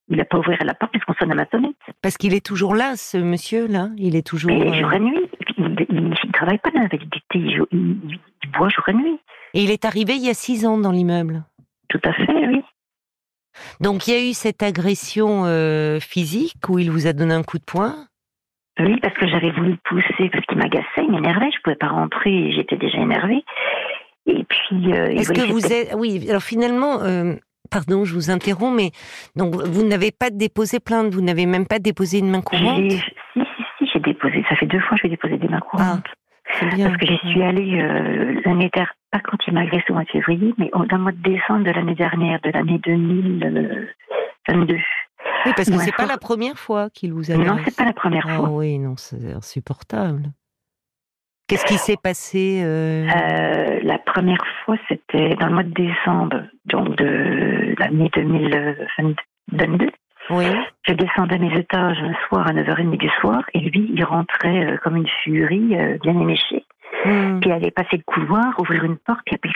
Il 0.09 0.17
n'a 0.17 0.25
pas 0.25 0.39
ouvert 0.39 0.59
la 0.65 0.75
porte 0.75 0.93
puisqu'on 0.93 1.15
sonne 1.15 1.33
à 1.33 1.35
ma 1.35 1.47
sonnette. 1.49 1.77
Parce 2.03 2.17
qu'il 2.17 2.35
est 2.35 2.45
toujours 2.45 2.75
là, 2.75 2.97
ce 2.97 3.17
monsieur-là 3.17 3.89
Il 3.97 4.17
est 4.17 4.27
toujours. 4.27 4.51
Mais 4.51 4.79
jour 4.79 4.93
et 4.93 5.01
nuit. 5.01 5.31
Il 5.59 5.65
ne 5.65 6.33
travaille 6.33 6.59
pas 6.59 6.71
dans 6.71 6.81
la 6.81 6.89
validité. 6.89 7.21
Il, 7.35 7.63
il, 7.71 8.21
il, 8.43 8.51
boit 8.51 8.69
jour 8.69 8.89
et 8.89 8.95
nuit. 8.95 9.19
Et 9.55 9.63
il 9.63 9.71
est 9.71 9.85
arrivé 9.85 10.15
il 10.15 10.25
y 10.25 10.31
a 10.31 10.35
six 10.35 10.67
ans 10.67 10.77
dans 10.77 10.91
l'immeuble 10.91 11.45
Tout 11.89 12.01
à 12.05 12.13
fait, 12.13 12.47
oui. 12.47 12.63
Donc 13.81 14.07
il 14.07 14.15
y 14.15 14.17
a 14.17 14.31
eu 14.31 14.33
cette 14.33 14.63
agression 14.63 15.45
euh, 15.45 16.01
physique 16.01 16.69
où 16.69 16.79
il 16.79 16.91
vous 16.91 17.07
a 17.07 17.13
donné 17.13 17.35
un 17.35 17.43
coup 17.43 17.59
de 17.59 17.65
poing 17.65 18.07
Oui, 18.85 18.99
parce 19.01 19.15
que 19.15 19.27
j'avais 19.27 19.51
voulu 19.51 19.77
pousser 19.85 20.29
parce 20.31 20.45
qu'il 20.47 20.59
m'agaçait, 20.59 20.85
il 20.99 21.11
m'énervait, 21.11 21.51
je 21.51 21.59
ne 21.59 21.63
pouvais 21.63 21.77
pas 21.77 21.89
rentrer, 21.89 22.53
j'étais 22.53 22.77
déjà 22.77 22.99
énervée. 22.99 23.45
Et 24.27 24.45
puis. 24.45 24.93
Euh, 24.93 25.09
Est-ce 25.09 25.33
que 25.33 25.51
vous 25.51 25.73
êtes. 25.73 25.95
Oui, 25.97 26.27
alors 26.29 26.43
finalement. 26.43 27.03
Euh, 27.03 27.35
pardon, 27.71 28.05
je 28.05 28.15
vous 28.15 28.31
interromps, 28.31 28.77
mais 28.77 28.91
donc 29.35 29.55
vous 29.55 29.87
n'avez 29.87 30.11
pas 30.11 30.31
déposé 30.31 30.79
plainte, 30.79 31.15
vous 31.15 31.23
n'avez 31.23 31.47
même 31.47 31.67
pas 31.67 31.79
déposé 31.79 32.19
une 32.19 32.31
main 32.31 32.43
courante? 32.43 32.91
Si, 32.91 33.01
si, 33.35 33.43
si, 33.79 33.91
j'ai 33.93 34.01
déposé. 34.01 34.45
Ça 34.49 34.57
fait 34.57 34.67
deux 34.67 34.81
fois 34.81 34.97
que 34.97 35.03
j'ai 35.05 35.09
déposé 35.09 35.39
des 35.39 35.49
mains 35.49 35.61
courantes. 35.61 36.07
Ah, 36.61 36.67
bien. 36.75 36.89
Parce 36.89 36.99
que 36.99 37.07
j'y 37.07 37.31
suis 37.31 37.43
allée 37.43 37.77
l'année 38.45 38.69
dernière 38.69 38.95
pas 39.11 39.21
quand 39.21 39.39
il 39.47 39.55
m'a 39.55 39.61
agressé 39.61 39.85
au 39.91 39.95
mois 39.95 40.05
de 40.05 40.11
février, 40.11 40.55
mais 40.59 40.71
dans 40.73 40.97
le 40.97 41.03
mois 41.03 41.13
de 41.13 41.23
décembre 41.23 41.65
de 41.65 41.71
l'année 41.71 41.95
dernière, 41.95 42.41
de 42.41 42.51
l'année 42.51 42.79
2022. 42.79 44.79
Oui, 45.47 45.53
parce 45.57 45.71
que 45.71 45.79
c'est 45.79 45.95
pas 45.95 46.07
la 46.07 46.19
première 46.19 46.59
fois 46.59 46.91
qu'il 46.91 47.13
vous 47.13 47.31
a 47.31 47.37
Non, 47.37 47.59
c'est 47.65 47.77
pas 47.77 47.85
la 47.85 47.93
première 47.93 48.27
ah, 48.29 48.37
fois. 48.37 48.51
Oui, 48.51 48.79
non, 48.79 48.95
c'est 48.97 49.33
insupportable. 49.33 50.31
Qu'est-ce 51.49 51.67
qui 51.67 51.77
s'est 51.77 51.99
passé 52.03 52.63
euh? 52.65 53.07
Euh, 53.07 53.81
La 53.83 53.99
première 53.99 54.43
fois, 54.65 54.77
c'était 54.89 55.35
dans 55.35 55.49
le 55.49 55.55
mois 55.55 55.63
de 55.65 55.75
décembre, 55.75 56.43
donc 56.67 56.97
de 56.97 57.75
l'année 57.79 58.11
2022. 58.15 59.91
Oui. 60.31 60.47
Je 60.87 60.95
descendais 60.95 61.39
mes 61.39 61.55
étages 61.59 61.99
un 62.01 62.15
soir 62.29 62.47
à 62.47 62.53
9h30 62.53 62.97
du 62.97 63.09
soir 63.21 63.43
et 63.55 63.61
lui, 63.61 63.91
il 63.93 64.05
rentrait 64.05 64.65
euh, 64.65 64.77
comme 64.79 64.97
une 64.97 65.09
furie, 65.25 65.77
bien 66.01 66.19
éméchée. 66.19 66.65
Hmm. 67.05 67.41
Puis 67.41 67.51
aller 67.51 67.71
passer 67.71 67.97
le 67.97 68.05
couloir, 68.07 68.55
ouvrir 68.61 68.85
une 68.85 68.97
porte, 68.97 69.21
puis 69.25 69.53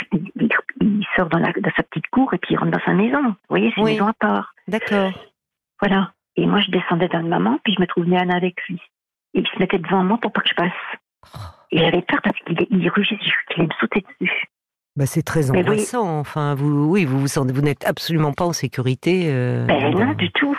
il, 0.80 1.06
sort 1.14 1.28
dans, 1.28 1.40
sa 1.44 1.82
petite 1.84 2.08
cour 2.08 2.34
et 2.34 2.38
puis 2.38 2.54
il 2.54 2.58
rentre 2.58 2.72
dans 2.72 2.84
sa 2.84 2.92
maison. 2.92 3.22
Vous 3.22 3.34
voyez, 3.48 3.70
c'est 3.74 3.80
une 3.80 3.86
maison 3.86 4.08
à 4.08 4.12
part. 4.14 4.54
D'accord. 4.66 5.12
Voilà. 5.80 6.12
Et 6.36 6.46
moi, 6.46 6.60
je 6.60 6.70
descendais 6.70 7.08
dans 7.08 7.20
le 7.20 7.28
maman, 7.28 7.58
puis 7.64 7.74
je 7.74 7.80
me 7.80 7.86
trouvais 7.86 8.16
Anna 8.16 8.36
avec 8.36 8.56
lui. 8.68 8.80
Et 9.34 9.40
il 9.40 9.46
se 9.46 9.58
mettait 9.58 9.78
devant 9.78 10.04
moi 10.04 10.18
pour 10.18 10.32
pas 10.32 10.42
que 10.42 10.48
je 10.48 10.54
passe. 10.54 10.72
Et 11.70 11.78
j'avais 11.78 12.02
peur 12.02 12.20
parce 12.22 12.38
qu'il 12.40 12.66
il 12.70 12.88
rugit, 12.88 13.18
qu'il 13.18 13.32
allait 13.56 13.68
me 13.68 13.74
sauter 13.80 14.04
dessus. 14.20 14.46
Bah 14.96 15.04
c'est 15.04 15.22
très 15.22 15.50
angoissant. 15.50 16.18
Enfin, 16.18 16.54
vous, 16.54 16.86
oui, 16.86 17.04
vous 17.04 17.18
vous 17.18 17.26
vous 17.26 17.62
n'êtes 17.62 17.84
absolument 17.86 18.32
pas 18.32 18.44
en 18.44 18.52
sécurité. 18.52 19.24
Euh, 19.26 19.66
ben 19.66 19.90
non, 19.92 20.12
du 20.12 20.30
tout. 20.30 20.56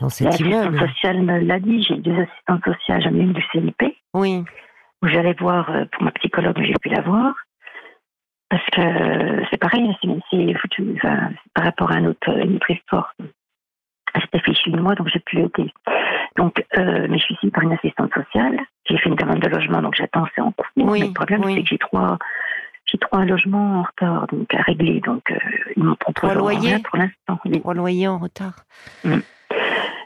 Dans 0.00 0.08
cet 0.08 0.38
immeuble. 0.40 0.78
sociale 0.78 1.22
me 1.22 1.40
l'a 1.40 1.58
dit. 1.58 1.82
J'ai 1.82 1.96
deux 1.96 2.16
assistantes 2.18 2.64
sociales, 2.64 3.02
j'en 3.02 3.14
ai 3.14 3.20
une 3.20 3.32
du 3.32 3.44
CNP. 3.52 3.96
Oui 4.14 4.44
où 5.02 5.08
j'allais 5.08 5.34
voir 5.34 5.70
euh, 5.70 5.84
pour 5.92 6.02
ma 6.02 6.12
psychologue, 6.12 6.58
j'ai 6.60 6.74
pu 6.80 6.88
la 6.88 7.02
voir. 7.02 7.34
Parce 8.50 8.64
que 8.70 9.44
c'est 9.50 9.58
pareil, 9.58 9.94
c'est 10.02 10.54
foutu 10.54 10.94
enfin, 10.96 11.30
par 11.54 11.64
rapport 11.64 11.92
à 11.92 11.98
une 11.98 12.08
autre, 12.08 12.30
une 12.30 12.56
autre 12.56 12.70
histoire. 12.70 13.14
C'était 14.14 14.40
fichu 14.40 14.70
de 14.70 14.80
moi, 14.80 14.94
donc 14.94 15.08
j'ai 15.12 15.20
pu 15.20 15.36
l'aider. 15.36 15.72
Donc, 16.36 16.64
euh, 16.76 17.06
mais 17.08 17.18
je 17.18 17.24
suis 17.24 17.34
ici 17.34 17.50
par 17.50 17.62
une 17.62 17.72
assistante 17.72 18.12
sociale. 18.14 18.58
J'ai 18.88 18.98
fait 18.98 19.08
une 19.08 19.16
demande 19.16 19.40
de 19.40 19.48
logement, 19.48 19.82
donc 19.82 19.94
j'attends, 19.94 20.26
c'est 20.34 20.40
en 20.40 20.52
cours. 20.52 20.66
Oui, 20.76 21.00
le 21.00 21.12
problème, 21.12 21.42
c'est 21.44 21.62
que 21.62 21.68
j'ai 21.68 21.78
trois, 21.78 22.18
j'ai 22.86 22.98
trois 22.98 23.24
logements 23.24 23.80
en 23.80 23.82
retard, 23.82 24.26
donc 24.28 24.52
à 24.54 24.62
régler. 24.62 25.00
Donc, 25.00 25.30
euh, 25.30 25.36
ils 25.76 25.82
m'ont 25.82 25.96
proposé 25.96 26.32
trois 26.32 26.34
loyers 26.34 26.78
pour 26.78 26.98
l'instant. 26.98 27.40
Trois 27.60 27.74
loyers 27.74 28.08
en 28.08 28.18
retard. 28.18 28.54
Mm. 29.04 29.18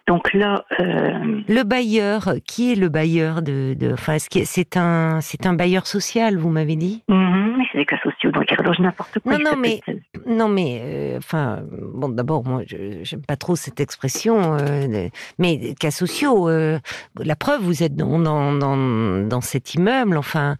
Donc 0.09 0.33
là, 0.35 0.65
euh... 0.81 1.41
le 1.49 1.63
bailleur, 1.63 2.35
qui 2.47 2.73
est 2.73 2.75
le 2.75 2.89
bailleur 2.89 3.41
de, 3.41 3.75
de 3.75 3.93
enfin, 3.93 4.17
c'est 4.19 4.77
un, 4.77 5.21
c'est 5.21 5.47
un 5.47 5.55
bailleur 5.55 5.87
social, 5.87 6.37
vous 6.37 6.51
m'avez 6.51 6.77
dit? 6.77 7.05
Mm 7.09 7.43
c'est 7.73 7.79
des 7.79 7.87
cas 7.87 7.99
sociaux, 8.03 8.31
donc 8.31 8.45
il 8.51 8.57
relogent 8.57 8.81
n'importe 8.81 9.19
quoi. 9.21 9.39
Non, 9.39 9.53
non, 9.53 9.57
mais, 9.57 9.81
non, 10.27 10.49
mais, 10.49 10.81
euh, 10.83 11.19
enfin, 11.19 11.63
bon, 11.71 12.09
d'abord, 12.09 12.45
moi, 12.45 12.63
j'aime 12.67 13.23
pas 13.23 13.37
trop 13.37 13.57
cette 13.57 13.81
expression, 13.81 14.57
euh, 14.61 15.09
mais 15.39 15.75
cas 15.75 15.91
sociaux. 15.91 16.49
Euh, 16.49 16.79
la 17.19 17.37
preuve, 17.37 17.63
vous 17.63 17.83
êtes 17.83 17.97
dans 17.97 18.19
dans, 18.19 18.53
dans, 18.53 19.41
cet 19.41 19.75
immeuble, 19.75 20.17
enfin. 20.17 20.57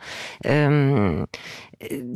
Euh, 0.47 1.25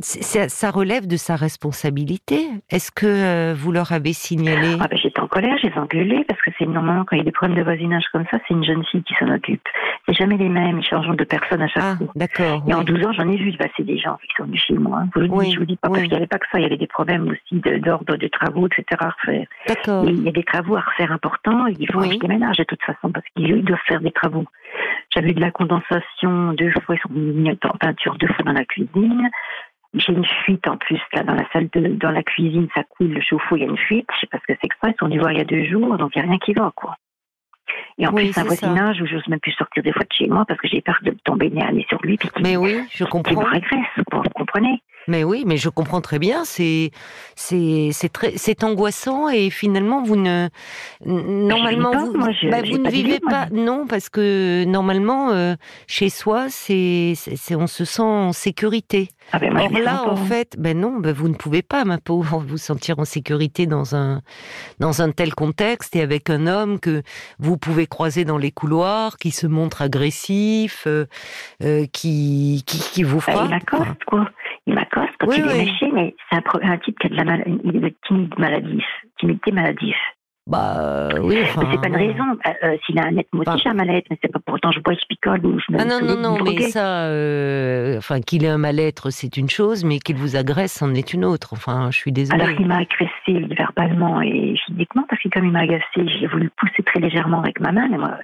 ça 0.01 0.71
relève 0.71 1.07
de 1.07 1.17
sa 1.17 1.35
responsabilité. 1.35 2.47
Est-ce 2.69 2.91
que 2.91 3.05
euh, 3.05 3.53
vous 3.53 3.71
leur 3.71 3.91
avez 3.91 4.13
signalé? 4.13 4.77
Ah 4.79 4.87
ben, 4.87 4.97
colère, 5.37 5.57
j'ai 5.61 5.71
engueulé 5.77 6.25
parce 6.27 6.41
que 6.41 6.49
c'est 6.57 6.65
normalement 6.65 7.05
quand 7.05 7.15
il 7.15 7.19
y 7.19 7.21
a 7.21 7.25
des 7.25 7.31
problèmes 7.31 7.57
de 7.57 7.63
voisinage 7.63 8.05
comme 8.11 8.25
ça, 8.31 8.39
c'est 8.47 8.55
une 8.55 8.63
jeune 8.63 8.83
fille 8.85 9.03
qui 9.03 9.13
s'en 9.19 9.29
occupe. 9.29 9.61
C'est 10.07 10.15
jamais 10.15 10.35
les 10.35 10.49
mêmes, 10.49 10.79
ils 10.79 10.83
changent 10.83 11.15
de 11.15 11.23
personne 11.23 11.61
à 11.61 11.67
chaque 11.67 11.83
ah, 11.85 11.95
fois. 11.95 12.07
D'accord. 12.15 12.63
Et 12.67 12.73
en 12.73 12.83
12 12.83 13.05
ans, 13.05 13.11
j'en 13.11 13.29
ai 13.29 13.37
vu 13.37 13.55
passer 13.55 13.83
des 13.83 13.99
gens 13.99 14.17
qui 14.17 14.33
sont 14.35 14.45
venus 14.45 14.63
chez 14.63 14.73
moi. 14.73 15.03
Vous 15.13 15.21
le 15.21 15.27
oui, 15.29 15.51
je 15.51 15.59
vous 15.59 15.65
dis 15.65 15.75
pas 15.75 15.89
parce 15.89 16.01
qu'il 16.01 16.09
n'y 16.09 16.17
avait 16.17 16.25
pas 16.25 16.39
que 16.39 16.47
ça, 16.51 16.57
il 16.57 16.63
y 16.63 16.65
avait 16.65 16.77
des 16.77 16.87
problèmes 16.87 17.27
aussi 17.29 17.61
d'ordre 17.79 18.17
de, 18.17 18.27
travaux, 18.27 18.65
etc. 18.65 18.83
à 18.99 19.09
refaire. 19.09 19.45
D'accord. 19.67 20.05
Il 20.07 20.23
y 20.23 20.29
a 20.29 20.31
des 20.31 20.43
travaux 20.43 20.75
à 20.75 20.81
refaire 20.81 21.11
importants, 21.11 21.67
il 21.67 21.87
faut 21.91 21.99
oui. 21.99 22.17
déménage 22.17 22.57
de 22.57 22.63
toute 22.63 22.81
façon 22.81 23.11
parce 23.11 23.25
qu'ils 23.35 23.63
doivent 23.63 23.79
faire 23.87 24.01
des 24.01 24.11
travaux. 24.11 24.45
J'avais 25.13 25.33
de 25.33 25.39
la 25.39 25.51
condensation 25.51 26.53
deux 26.53 26.71
fois, 26.85 26.95
ils 26.95 26.99
sont 26.99 27.13
mis 27.13 27.51
en 27.51 27.77
peinture 27.77 28.15
deux 28.15 28.27
fois 28.27 28.43
dans 28.43 28.53
la 28.53 28.65
cuisine. 28.65 29.29
J'ai 29.93 30.13
une 30.13 30.25
fuite 30.43 30.67
en 30.67 30.77
plus 30.77 30.99
là 31.13 31.23
dans 31.23 31.33
la 31.33 31.47
salle 31.51 31.69
de 31.73 31.87
dans 31.87 32.11
la 32.11 32.23
cuisine, 32.23 32.67
ça 32.75 32.83
coule 32.83 33.09
le 33.09 33.21
chauffe-eau, 33.21 33.55
il 33.55 33.61
y 33.61 33.65
a 33.65 33.67
une 33.67 33.77
fuite. 33.77 34.07
Je 34.15 34.19
sais 34.21 34.27
pas 34.27 34.37
ce 34.39 34.53
que 34.53 34.59
c'est 34.61 34.67
que 34.67 34.75
ça. 34.81 34.89
Ils 34.89 34.95
sont 34.99 35.05
venus 35.05 35.19
voir 35.19 35.31
il 35.31 35.37
y 35.37 35.41
a 35.41 35.45
deux 35.45 35.65
jours, 35.65 35.97
donc 35.97 36.11
il 36.15 36.21
n'y 36.21 36.27
a 36.27 36.29
rien 36.29 36.39
qui 36.39 36.53
va 36.53 36.71
quoi. 36.75 36.95
Et 37.97 38.07
en 38.07 38.13
plus, 38.13 38.37
un 38.37 38.43
voisinage 38.43 39.01
où 39.01 39.05
j'ose 39.05 39.27
même 39.27 39.39
plus 39.39 39.51
sortir 39.53 39.83
des 39.83 39.91
fois 39.91 40.03
de 40.03 40.13
chez 40.13 40.27
moi 40.27 40.45
parce 40.47 40.59
que 40.59 40.67
j'ai 40.67 40.81
peur 40.81 40.97
de 41.01 41.11
tomber 41.23 41.49
nez 41.49 41.63
à 41.63 41.71
nez 41.71 41.85
sur 41.89 41.99
lui. 42.01 42.17
Mais 42.41 42.55
oui, 42.55 42.79
je 42.91 43.03
comprends. 43.03 43.33
Qui 43.33 43.37
me 43.37 43.45
régresse, 43.45 43.85
vous 43.97 44.21
comprenez? 44.35 44.81
Mais 45.07 45.23
oui, 45.23 45.43
mais 45.45 45.57
je 45.57 45.69
comprends 45.69 46.01
très 46.01 46.19
bien. 46.19 46.43
C'est 46.45 46.91
c'est 47.35 47.89
c'est 47.93 48.09
très 48.09 48.33
c'est 48.37 48.63
angoissant 48.63 49.29
et 49.29 49.49
finalement 49.49 50.03
vous 50.03 50.15
ne 50.15 50.49
normalement 51.05 51.91
vous, 51.91 52.13
bah, 52.13 52.61
vous 52.61 52.77
ne 52.77 52.89
vivez 52.89 53.19
pas 53.19 53.47
non 53.51 53.87
parce 53.87 54.09
que 54.09 54.65
normalement 54.65 55.31
euh, 55.31 55.55
chez 55.87 56.09
soi 56.09 56.47
c'est 56.49 57.13
c'est 57.15 57.55
on 57.55 57.67
se 57.67 57.85
sent 57.85 58.01
en 58.01 58.33
sécurité. 58.33 59.09
Ah 59.33 59.39
ben 59.39 59.57
Or 59.57 59.71
là 59.71 60.03
en 60.07 60.15
fait 60.15 60.55
ben 60.57 60.79
non 60.79 60.99
ben 60.99 61.13
vous 61.13 61.27
ne 61.27 61.33
pouvez 61.33 61.61
pas 61.61 61.83
ma 61.83 61.97
pauvre 61.97 62.39
vous 62.47 62.57
sentir 62.57 62.99
en 62.99 63.05
sécurité 63.05 63.65
dans 63.65 63.95
un 63.95 64.21
dans 64.79 65.01
un 65.01 65.11
tel 65.11 65.33
contexte 65.35 65.95
et 65.95 66.01
avec 66.01 66.29
un 66.29 66.47
homme 66.47 66.79
que 66.79 67.03
vous 67.39 67.57
pouvez 67.57 67.87
croiser 67.87 68.25
dans 68.25 68.37
les 68.37 68.51
couloirs 68.51 69.17
qui 69.17 69.31
se 69.31 69.47
montre 69.47 69.81
agressif 69.81 70.83
euh, 70.87 71.05
euh, 71.63 71.85
qui, 71.91 72.63
qui, 72.65 72.79
qui 72.79 73.03
vous 73.03 73.19
frappe. 73.19 73.49
il 73.51 73.65
quoi 74.05 74.29
il 74.67 74.73
m'accoste 74.73 75.13
quand 75.19 75.31
il 75.31 75.47
est 75.47 75.65
méché, 75.65 75.89
mais 75.93 76.15
c'est 76.29 76.37
un, 76.37 76.71
un, 76.71 76.77
type 76.77 76.99
qui 76.99 77.07
a 77.07 77.09
de 77.09 77.15
la 77.15 77.23
mal, 77.23 77.41
est 77.41 77.95
timide 78.05 78.37
maladif, 78.37 78.85
timidité 79.17 79.51
maladif. 79.51 79.95
Bah 80.45 81.09
oui. 81.21 81.39
Enfin, 81.43 81.67
c'est 81.69 81.81
pas 81.81 81.89
une 81.89 81.95
raison. 81.95 82.23
Euh, 82.45 82.51
euh, 82.63 82.77
s'il 82.85 82.97
a 82.99 83.05
un 83.05 83.17
être, 83.17 83.27
moi 83.33 83.43
aussi 83.45 83.63
j'ai 83.63 83.69
un 83.69 83.73
mal-être, 83.73 84.07
mais 84.09 84.17
c'est 84.21 84.31
pas 84.31 84.39
pourtant 84.45 84.71
je 84.71 84.79
bois, 84.79 84.93
je 84.93 85.05
picole 85.09 85.45
ou 85.45 85.59
je 85.59 85.73
me 85.73 85.81
Ah 85.81 85.83
non, 85.83 85.99
non, 86.01 86.21
non, 86.21 86.37
mais 86.41 86.61
ça, 86.61 87.03
euh, 87.07 87.97
enfin, 87.97 88.21
qu'il 88.21 88.45
ait 88.45 88.49
un 88.49 88.57
mal-être, 88.57 89.09
c'est 89.09 89.35
une 89.35 89.49
chose, 89.49 89.83
mais 89.83 89.99
qu'il 89.99 90.15
vous 90.15 90.37
agresse, 90.37 90.73
c'en 90.73 90.93
est 90.93 91.13
une 91.13 91.25
autre. 91.25 91.49
Enfin, 91.51 91.91
je 91.91 91.97
suis 91.97 92.13
désolée. 92.13 92.41
Alors, 92.41 92.55
il 92.57 92.65
m'a 92.65 92.77
agressé 92.77 93.53
verbalement 93.55 94.21
et 94.21 94.55
physiquement, 94.65 95.03
parce 95.09 95.21
que 95.21 95.27
comme 95.29 95.45
il 95.45 95.51
m'a 95.51 95.61
agacé, 95.61 95.83
j'ai 95.95 96.27
voulu 96.27 96.45
le 96.45 96.51
pousser 96.55 96.81
très 96.83 97.01
légèrement 97.01 97.41
avec 97.41 97.59
ma 97.59 97.73
main, 97.73 97.89
mais 97.89 97.97
moi, 97.97 98.17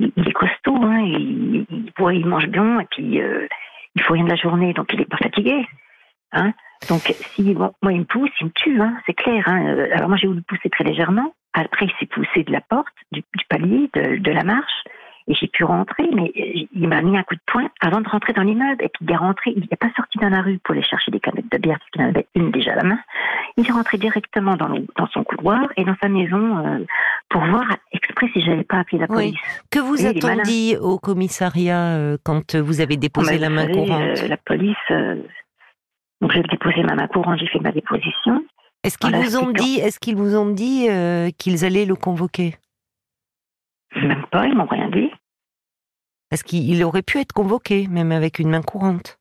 il, 0.00 0.10
est 0.16 0.32
costaud, 0.32 0.76
hein, 0.82 0.98
il, 1.04 1.66
il, 1.70 1.92
il, 2.14 2.26
mange 2.26 2.48
bien, 2.48 2.80
et 2.80 2.86
puis 2.90 3.20
euh, 3.20 3.46
il 3.96 4.02
faut 4.02 4.14
rien 4.14 4.24
de 4.24 4.30
la 4.30 4.36
journée, 4.36 4.72
donc 4.72 4.92
il 4.92 5.00
est 5.00 5.08
pas 5.08 5.16
fatigué. 5.16 5.66
Hein 6.32 6.52
donc, 6.88 7.02
si 7.34 7.54
moi, 7.54 7.72
il 7.82 8.00
me 8.00 8.04
pousse, 8.04 8.30
il 8.40 8.46
me 8.46 8.52
tue, 8.52 8.80
hein, 8.80 8.96
c'est 9.06 9.14
clair. 9.14 9.42
Hein. 9.46 9.66
Euh, 9.66 9.88
alors 9.92 10.08
moi, 10.08 10.16
j'ai 10.16 10.26
voulu 10.26 10.42
pousser 10.42 10.70
très 10.70 10.84
légèrement. 10.84 11.34
Après, 11.52 11.86
il 11.86 11.92
s'est 11.98 12.06
poussé 12.06 12.44
de 12.44 12.52
la 12.52 12.60
porte, 12.60 12.94
du, 13.12 13.22
palier, 13.48 13.90
de, 13.92 14.30
la 14.30 14.44
marche, 14.44 14.84
et 15.30 15.34
j'ai 15.34 15.48
pu 15.48 15.64
rentrer. 15.64 16.08
Mais 16.14 16.32
euh, 16.36 16.66
il 16.74 16.88
m'a 16.88 17.00
mis 17.02 17.16
un 17.16 17.22
coup 17.22 17.34
de 17.34 17.40
poing 17.46 17.68
avant 17.80 18.00
de 18.00 18.08
rentrer 18.08 18.32
dans 18.32 18.42
l'immeuble. 18.42 18.82
Et 18.84 18.88
puis 18.88 19.04
il 19.06 19.10
est 19.10 19.16
rentré. 19.16 19.52
Il 19.56 19.66
n'est 19.70 19.76
pas 19.76 19.90
sorti 19.96 20.18
dans 20.18 20.28
la 20.28 20.42
rue 20.42 20.58
pour 20.58 20.74
aller 20.74 20.82
chercher 20.82 21.10
des 21.10 21.20
canettes 21.20 21.50
de 21.50 21.58
bière 21.58 21.78
parce 21.78 21.90
qu'il 21.90 22.02
en 22.02 22.08
avait 22.08 22.26
une 22.34 22.50
déjà 22.50 22.72
à 22.72 22.76
la 22.76 22.84
main. 22.84 22.98
Il 23.56 23.66
est 23.66 23.72
rentré 23.72 23.96
directement 23.96 24.56
dans, 24.56 24.68
dans 24.68 25.06
son 25.12 25.24
couloir 25.24 25.68
et 25.76 25.84
dans 25.84 25.96
sa 26.02 26.08
maison 26.08 26.58
euh, 26.58 26.84
pour 27.28 27.42
voir 27.46 27.64
exprès 27.92 28.28
si 28.32 28.42
j'avais 28.42 28.64
pas 28.64 28.80
appelé 28.80 28.98
la 28.98 29.06
police. 29.06 29.38
Que 29.70 29.78
vous 29.78 30.06
a 30.06 30.42
dit 30.42 30.76
au 30.80 30.98
commissariat 30.98 32.16
quand 32.24 32.56
vous 32.56 32.80
avez 32.80 32.96
déposé 32.96 33.38
la 33.38 33.48
main 33.48 33.66
courante 33.66 34.28
La 34.28 34.36
police 34.36 34.76
donc 36.20 36.32
j'ai 36.32 36.42
déposé 36.42 36.82
ma 36.82 36.94
main 36.94 37.06
courante, 37.06 37.38
j'ai 37.38 37.46
fait 37.46 37.60
ma 37.60 37.72
déposition. 37.72 38.44
Est-ce 38.82 38.98
qu'ils 38.98 39.14
vous 39.14 39.36
ont 39.36 39.50
dit, 39.50 39.78
est-ce 39.78 39.98
qu'ils 39.98 40.16
vous 40.16 40.36
ont 40.36 40.50
dit 40.50 40.86
euh, 40.88 41.30
qu'ils 41.36 41.64
allaient 41.64 41.84
le 41.84 41.96
convoquer? 41.96 42.54
Même 43.94 44.24
pas, 44.30 44.46
ils 44.46 44.54
m'ont 44.54 44.66
rien 44.66 44.88
dit. 44.88 45.10
Est-ce 46.30 46.44
qu'il 46.44 46.82
aurait 46.84 47.02
pu 47.02 47.18
être 47.18 47.32
convoqué, 47.32 47.88
même 47.88 48.12
avec 48.12 48.38
une 48.38 48.50
main 48.50 48.62
courante 48.62 49.20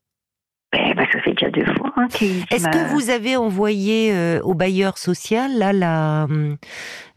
ben, 0.71 0.93
ben, 0.95 1.07
ça 1.11 1.19
fait 1.21 1.31
déjà 1.31 1.49
deux 1.49 1.65
fois. 1.65 1.91
Hein, 1.95 2.07
Est-ce 2.51 2.69
que 2.69 2.93
vous 2.93 3.09
avez 3.09 3.35
envoyé 3.35 4.13
euh, 4.13 4.39
au 4.43 4.53
bailleur 4.53 4.99
social 4.99 5.57
là 5.57 5.73
la 5.73 6.27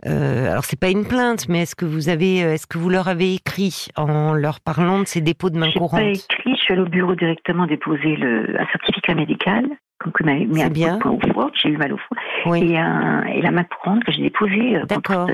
euh, 0.07 0.51
alors 0.51 0.65
c'est 0.65 0.81
pas 0.81 0.89
une 0.89 1.05
plainte, 1.05 1.49
mais 1.51 1.63
est-ce 1.63 1.77
que 1.77 1.85
vous 1.85 2.09
avez 2.09 2.43
euh, 2.43 2.55
est-ce 2.55 2.67
que 2.67 2.79
vous 2.79 2.89
leur 2.89 3.09
avez 3.09 3.35
écrit 3.35 3.89
en 3.95 4.33
leur 4.33 4.61
parlant 4.61 5.01
de 5.01 5.05
ces 5.05 5.21
dépôts 5.21 5.51
de 5.51 5.59
main 5.59 5.71
courante 5.71 6.01
Pas 6.01 6.07
écrit. 6.07 6.55
Je 6.57 6.63
suis 6.63 6.73
allée 6.73 6.83
au 6.83 6.87
bureau 6.87 7.15
directement 7.15 7.67
déposer 7.67 8.17
le 8.17 8.59
un 8.59 8.67
certificat 8.73 9.15
médical. 9.15 9.69
Comme 9.99 10.13
que 10.13 10.25
m'avait 10.25 10.47
mis 10.47 10.63
un 10.63 10.69
bien. 10.69 10.99
au 11.05 11.21
foie, 11.33 11.51
j'ai 11.55 11.69
eu 11.69 11.77
mal 11.77 11.93
au 11.93 11.99
foie, 11.99 12.59
et, 12.59 12.73
et 12.73 13.43
la 13.43 13.51
main 13.53 13.63
courante 13.65 14.03
que 14.03 14.11
j'ai 14.11 14.23
déposée 14.23 14.77
euh, 14.77 14.85
D'accord. 14.87 15.29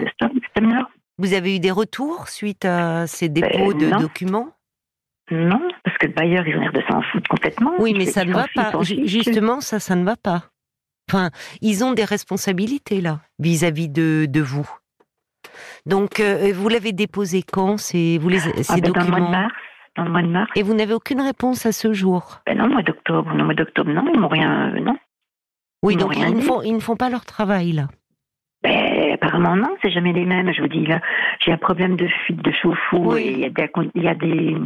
Vous 1.19 1.35
avez 1.35 1.57
eu 1.57 1.61
des 1.61 1.71
retours 1.71 2.29
suite 2.29 2.65
à 2.65 3.07
ces 3.07 3.29
dépôts 3.29 3.75
ben, 3.75 3.79
de 3.79 4.01
documents? 4.01 4.49
Non, 5.31 5.61
parce 5.85 5.99
que 5.99 6.07
le 6.07 6.13
bailleur, 6.13 6.47
ils 6.47 6.57
ont 6.57 6.61
l'air 6.61 6.73
de 6.73 6.83
s'en 6.89 7.03
foutre 7.03 7.29
complètement. 7.29 7.73
Oui, 7.79 7.93
mais 7.97 8.07
ça 8.07 8.25
ne 8.25 8.33
va 8.33 8.47
pas. 8.55 8.73
Justement, 8.83 9.61
ça, 9.61 9.79
ça 9.79 9.95
ne 9.95 10.05
va 10.05 10.17
pas. 10.17 10.45
Enfin, 11.11 11.31
ils 11.61 11.85
ont 11.85 11.93
des 11.93 12.05
responsabilités 12.05 13.01
là 13.01 13.21
vis-à-vis 13.39 13.89
de, 13.89 14.27
de 14.29 14.41
vous. 14.41 14.69
Donc, 15.87 16.21
euh, 16.21 16.53
vous 16.55 16.69
l'avez 16.69 16.93
déposé 16.93 17.43
quand 17.43 17.79
ces, 17.79 18.19
vous 18.19 18.29
les, 18.29 18.41
ces 18.41 18.51
ah 18.69 18.75
ben, 18.75 18.81
documents 18.93 19.11
dans 19.11 19.17
le, 19.17 19.21
mois 19.21 19.27
de 19.27 19.31
mars, 19.31 19.55
dans 19.97 20.05
le 20.05 20.11
mois 20.11 20.23
de 20.23 20.29
mars. 20.29 20.51
Et 20.55 20.63
vous 20.63 20.75
n'avez 20.75 20.93
aucune 20.93 21.21
réponse 21.21 21.67
à 21.67 21.73
ce 21.73 21.93
jour? 21.93 22.41
Ben 22.47 22.57
Non, 22.59 22.69
mois 22.69 22.83
d'octobre. 22.83 23.35
Non, 23.35 23.45
mois 23.45 23.55
d'octobre, 23.55 23.91
non, 23.91 24.05
ils 24.13 24.21
m'ont 24.21 24.29
rien. 24.29 24.75
Euh, 24.75 24.81
non. 24.81 24.97
Oui, 25.83 25.97
donc 25.97 26.17
ils, 26.17 26.35
ne 26.35 26.41
font, 26.41 26.63
ils 26.63 26.75
ne 26.75 26.81
font 26.81 26.97
pas 26.97 27.09
leur 27.09 27.25
travail 27.25 27.73
là. 27.73 27.89
Ben, 28.99 29.12
apparemment 29.12 29.55
non, 29.55 29.76
c'est 29.83 29.90
jamais 29.90 30.12
les 30.12 30.25
mêmes. 30.25 30.52
Je 30.52 30.61
vous 30.61 30.69
dis 30.69 30.85
là, 30.85 31.00
j'ai 31.45 31.52
un 31.52 31.57
problème 31.57 31.97
de 31.97 32.09
fuite 32.25 32.43
de 32.43 32.50
chauffe-eau 32.50 33.17
et 33.17 33.26
il 33.26 33.38
y 33.38 33.45
a 33.45 33.50
des, 33.50 33.71
il 33.95 34.02
y 34.02 34.09
a 34.09 34.14
des 34.14 34.57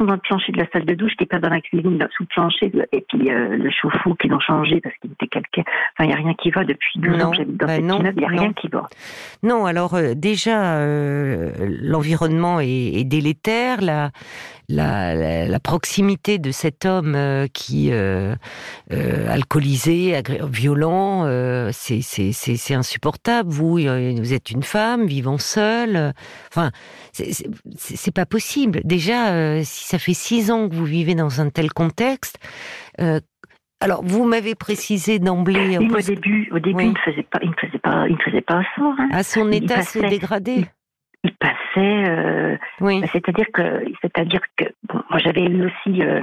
dans 0.00 0.14
le 0.14 0.18
plancher 0.18 0.52
de 0.52 0.58
la 0.58 0.66
salle 0.72 0.84
de 0.84 0.94
douche 0.94 1.12
qui 1.16 1.24
est 1.24 1.26
pas 1.26 1.38
dans 1.38 1.48
la 1.48 1.60
cuisine, 1.60 2.06
sous 2.16 2.24
le 2.24 2.28
plancher, 2.28 2.70
et 2.92 3.04
puis 3.08 3.30
euh, 3.30 3.56
le 3.56 3.70
chauffe-eau 3.70 4.14
qui 4.14 4.28
l'ont 4.28 4.40
changé 4.40 4.80
parce 4.82 4.94
qu'il 4.96 5.10
était 5.12 5.26
calcaire. 5.26 5.64
Enfin, 5.66 6.04
il 6.04 6.08
n'y 6.08 6.12
a 6.12 6.16
rien 6.16 6.34
qui 6.34 6.50
va 6.50 6.64
depuis 6.64 6.98
12 7.00 7.22
ans 7.22 7.30
que 7.30 7.36
j'habite 7.38 7.56
dans 7.56 7.66
bah 7.66 7.76
cette 7.76 7.84
immeuble, 7.84 8.12
il 8.16 8.18
n'y 8.18 8.24
a 8.24 8.40
rien 8.40 8.52
qui 8.52 8.68
va. 8.68 8.86
Non, 9.42 9.64
alors 9.64 9.94
euh, 9.94 10.12
déjà, 10.14 10.76
euh, 10.76 11.50
l'environnement 11.82 12.60
est, 12.60 12.66
est, 12.66 13.04
délétère, 13.04 13.80
la, 13.80 14.10
la, 14.68 15.46
la, 15.46 15.60
proximité 15.60 16.38
de 16.38 16.50
cet 16.50 16.84
homme 16.84 17.14
euh, 17.14 17.46
qui 17.46 17.90
euh, 17.90 18.34
euh, 18.92 19.28
alcoolisé, 19.30 20.20
violent, 20.42 21.24
euh, 21.24 21.70
c'est 21.72 22.74
insupportable. 22.74 23.48
Vous, 23.50 23.78
vous 23.78 24.34
êtes 24.34 24.50
une 24.50 24.62
femme 24.62 25.06
vivant 25.06 25.38
seule. 25.38 26.12
Enfin, 26.48 26.70
c'est 27.12 28.14
pas 28.14 28.26
possible. 28.26 28.80
Déjà, 28.84 29.62
si 29.64 29.84
ça 29.84 29.98
fait 29.98 30.14
six 30.14 30.50
ans 30.50 30.68
que 30.68 30.74
vous 30.74 30.84
vivez 30.84 31.14
dans 31.14 31.40
un 31.40 31.48
tel 31.48 31.72
contexte. 31.72 32.38
alors, 33.80 34.02
vous 34.04 34.24
m'avez 34.24 34.54
précisé 34.54 35.18
d'emblée. 35.18 35.78
au 35.78 36.00
début, 36.00 36.50
au 36.52 36.58
début, 36.58 36.84
il 36.84 36.90
ne 36.90 36.98
faisait 37.04 37.26
pas, 37.30 37.38
il 37.42 37.50
ne 37.50 37.54
faisait 37.54 37.78
pas, 37.78 38.06
il 38.06 38.14
ne 38.14 38.22
faisait 38.22 38.42
pas 38.42 38.62
ça. 38.76 38.82
Hein. 38.98 39.08
À 39.12 39.22
son 39.22 39.50
état 39.50 39.82
s'est 39.82 40.08
dégradé 40.08 40.54
il 40.56 40.77
passait. 41.38 42.04
Euh, 42.08 42.56
oui. 42.80 43.00
Bah, 43.00 43.08
c'est-à-dire 43.12 43.46
que, 43.52 43.84
c'est-à-dire 44.02 44.40
que, 44.56 44.64
bon, 44.84 45.02
moi 45.10 45.18
j'avais 45.18 45.44
eu 45.44 45.66
aussi 45.66 46.02
euh, 46.02 46.22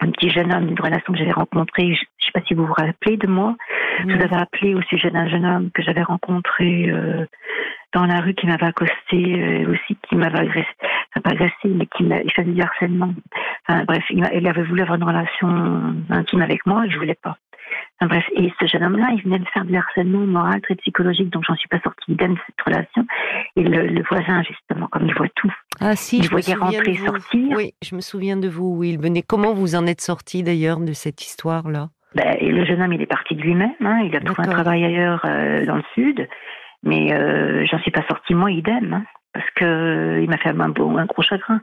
un 0.00 0.10
petit 0.10 0.30
jeune 0.30 0.52
homme, 0.52 0.68
une 0.68 0.80
relation 0.80 1.12
que 1.12 1.18
j'avais 1.18 1.32
rencontré. 1.32 1.94
Je 1.94 2.02
ne 2.02 2.24
sais 2.24 2.32
pas 2.32 2.40
si 2.46 2.54
vous 2.54 2.66
vous 2.66 2.72
rappelez 2.72 3.16
de 3.16 3.26
moi. 3.26 3.56
Je 4.00 4.14
vous 4.14 4.22
avais 4.22 4.36
appelé 4.36 4.74
au 4.74 4.82
sujet 4.82 5.10
d'un 5.10 5.28
jeune 5.28 5.44
homme 5.44 5.70
que 5.72 5.82
j'avais 5.82 6.02
rencontré 6.02 6.88
euh, 6.88 7.26
dans 7.92 8.06
la 8.06 8.20
rue 8.20 8.34
qui 8.34 8.46
m'avait 8.46 8.66
accosté, 8.66 9.66
aussi 9.66 9.96
qui 10.08 10.14
m'avait 10.14 10.38
agressé, 10.38 10.68
enfin 11.10 11.20
pas 11.22 11.30
agressé, 11.30 11.54
mais 11.64 11.86
qui 11.86 12.04
m'a, 12.04 12.20
il 12.20 12.30
faisait 12.32 12.52
du 12.52 12.60
harcèlement. 12.60 13.14
Enfin, 13.66 13.84
bref, 13.84 14.04
il, 14.10 14.28
il, 14.34 14.46
avait 14.46 14.62
voulu 14.62 14.82
avoir 14.82 14.98
une 14.98 15.04
relation 15.04 15.94
intime 16.10 16.42
avec 16.42 16.66
moi 16.66 16.86
et 16.86 16.90
je 16.90 16.98
voulais 16.98 17.16
pas 17.20 17.38
bref, 18.00 18.24
et 18.34 18.52
ce 18.60 18.66
jeune 18.66 18.84
homme-là, 18.84 19.08
il 19.14 19.22
venait 19.22 19.38
de 19.38 19.48
faire 19.52 19.64
du 19.64 19.76
harcèlement 19.76 20.26
moral, 20.26 20.60
très 20.60 20.76
psychologique, 20.76 21.30
donc 21.30 21.44
j'en 21.46 21.56
suis 21.56 21.68
pas 21.68 21.80
sortie 21.80 22.12
idem 22.12 22.34
de 22.34 22.38
cette 22.46 22.60
relation. 22.64 23.06
Et 23.56 23.62
le, 23.62 24.02
voisin, 24.08 24.42
justement, 24.42 24.86
comme 24.88 25.06
il 25.06 25.14
voit 25.14 25.28
tout, 25.34 25.52
ah, 25.80 25.96
si, 25.96 26.18
il 26.18 26.24
je 26.24 26.30
voyait 26.30 26.54
rentrer, 26.54 26.94
sortir. 26.94 27.56
Oui, 27.56 27.72
je 27.82 27.94
me 27.94 28.00
souviens 28.00 28.36
de 28.36 28.48
vous, 28.48 28.74
oui, 28.76 28.90
il 28.90 28.98
venait. 28.98 29.22
Comment 29.22 29.54
vous 29.54 29.74
en 29.74 29.86
êtes 29.86 30.00
sorti 30.00 30.42
d'ailleurs 30.42 30.80
de 30.80 30.92
cette 30.92 31.22
histoire-là? 31.22 31.88
Ben, 32.14 32.36
et 32.40 32.50
Le 32.50 32.64
jeune 32.64 32.82
homme, 32.82 32.92
il 32.92 33.02
est 33.02 33.06
parti 33.06 33.34
de 33.34 33.42
lui-même, 33.42 33.74
hein, 33.80 34.00
il 34.04 34.16
a 34.16 34.20
trouvé 34.20 34.48
un 34.48 34.50
travail 34.50 34.84
ailleurs 34.84 35.24
euh, 35.24 35.64
dans 35.66 35.76
le 35.76 35.84
sud, 35.94 36.26
mais 36.82 37.12
euh, 37.12 37.66
j'en 37.66 37.78
suis 37.80 37.90
pas 37.90 38.06
sortie 38.08 38.34
moi 38.34 38.50
idem, 38.50 38.94
hein, 38.94 39.04
parce 39.32 39.50
que 39.56 39.64
euh, 39.64 40.20
il 40.20 40.28
m'a 40.30 40.38
fait 40.38 40.48
un, 40.48 40.60
un, 40.60 40.70
gros 40.70 41.22
chagrin. 41.22 41.60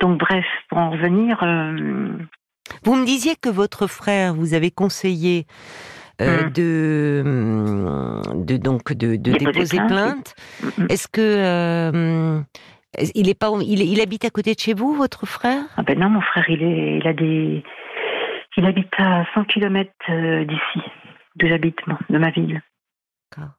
Donc 0.00 0.18
bref, 0.18 0.44
pour 0.68 0.78
en 0.78 0.90
revenir, 0.90 1.42
euh, 1.42 2.18
vous 2.84 2.94
me 2.94 3.04
disiez 3.04 3.34
que 3.36 3.48
votre 3.48 3.86
frère 3.86 4.34
vous 4.34 4.54
avait 4.54 4.70
conseillé 4.70 5.46
euh, 6.20 6.46
mmh. 6.46 6.52
de, 6.52 7.22
mmh, 7.24 8.44
de, 8.44 8.56
donc 8.56 8.92
de, 8.92 9.16
déposer 9.16 9.78
plainte. 9.86 10.34
Mmh, 10.62 10.86
Est-ce 10.88 11.08
que 11.08 11.20
euh, 11.20 12.40
il 13.14 13.28
est 13.28 13.38
pas 13.38 13.50
il, 13.62 13.80
il, 13.80 14.00
habite 14.00 14.24
à 14.24 14.30
côté 14.30 14.54
de 14.54 14.60
chez 14.60 14.74
vous, 14.74 14.94
votre 14.94 15.26
frère? 15.26 15.64
Ah 15.76 15.82
ben 15.82 15.98
non, 15.98 16.10
mon 16.10 16.20
frère, 16.20 16.48
il 16.48 16.62
est 16.62 16.98
il 16.98 17.06
a 17.06 17.12
des 17.12 17.64
il 18.56 18.66
habite 18.66 18.92
à 18.98 19.24
100 19.34 19.44
km 19.44 19.90
euh, 20.10 20.44
d'ici, 20.44 20.86
de 21.36 21.48
de 21.48 22.18
ma 22.18 22.30
ville. 22.30 22.62
D'accord. 23.30 23.52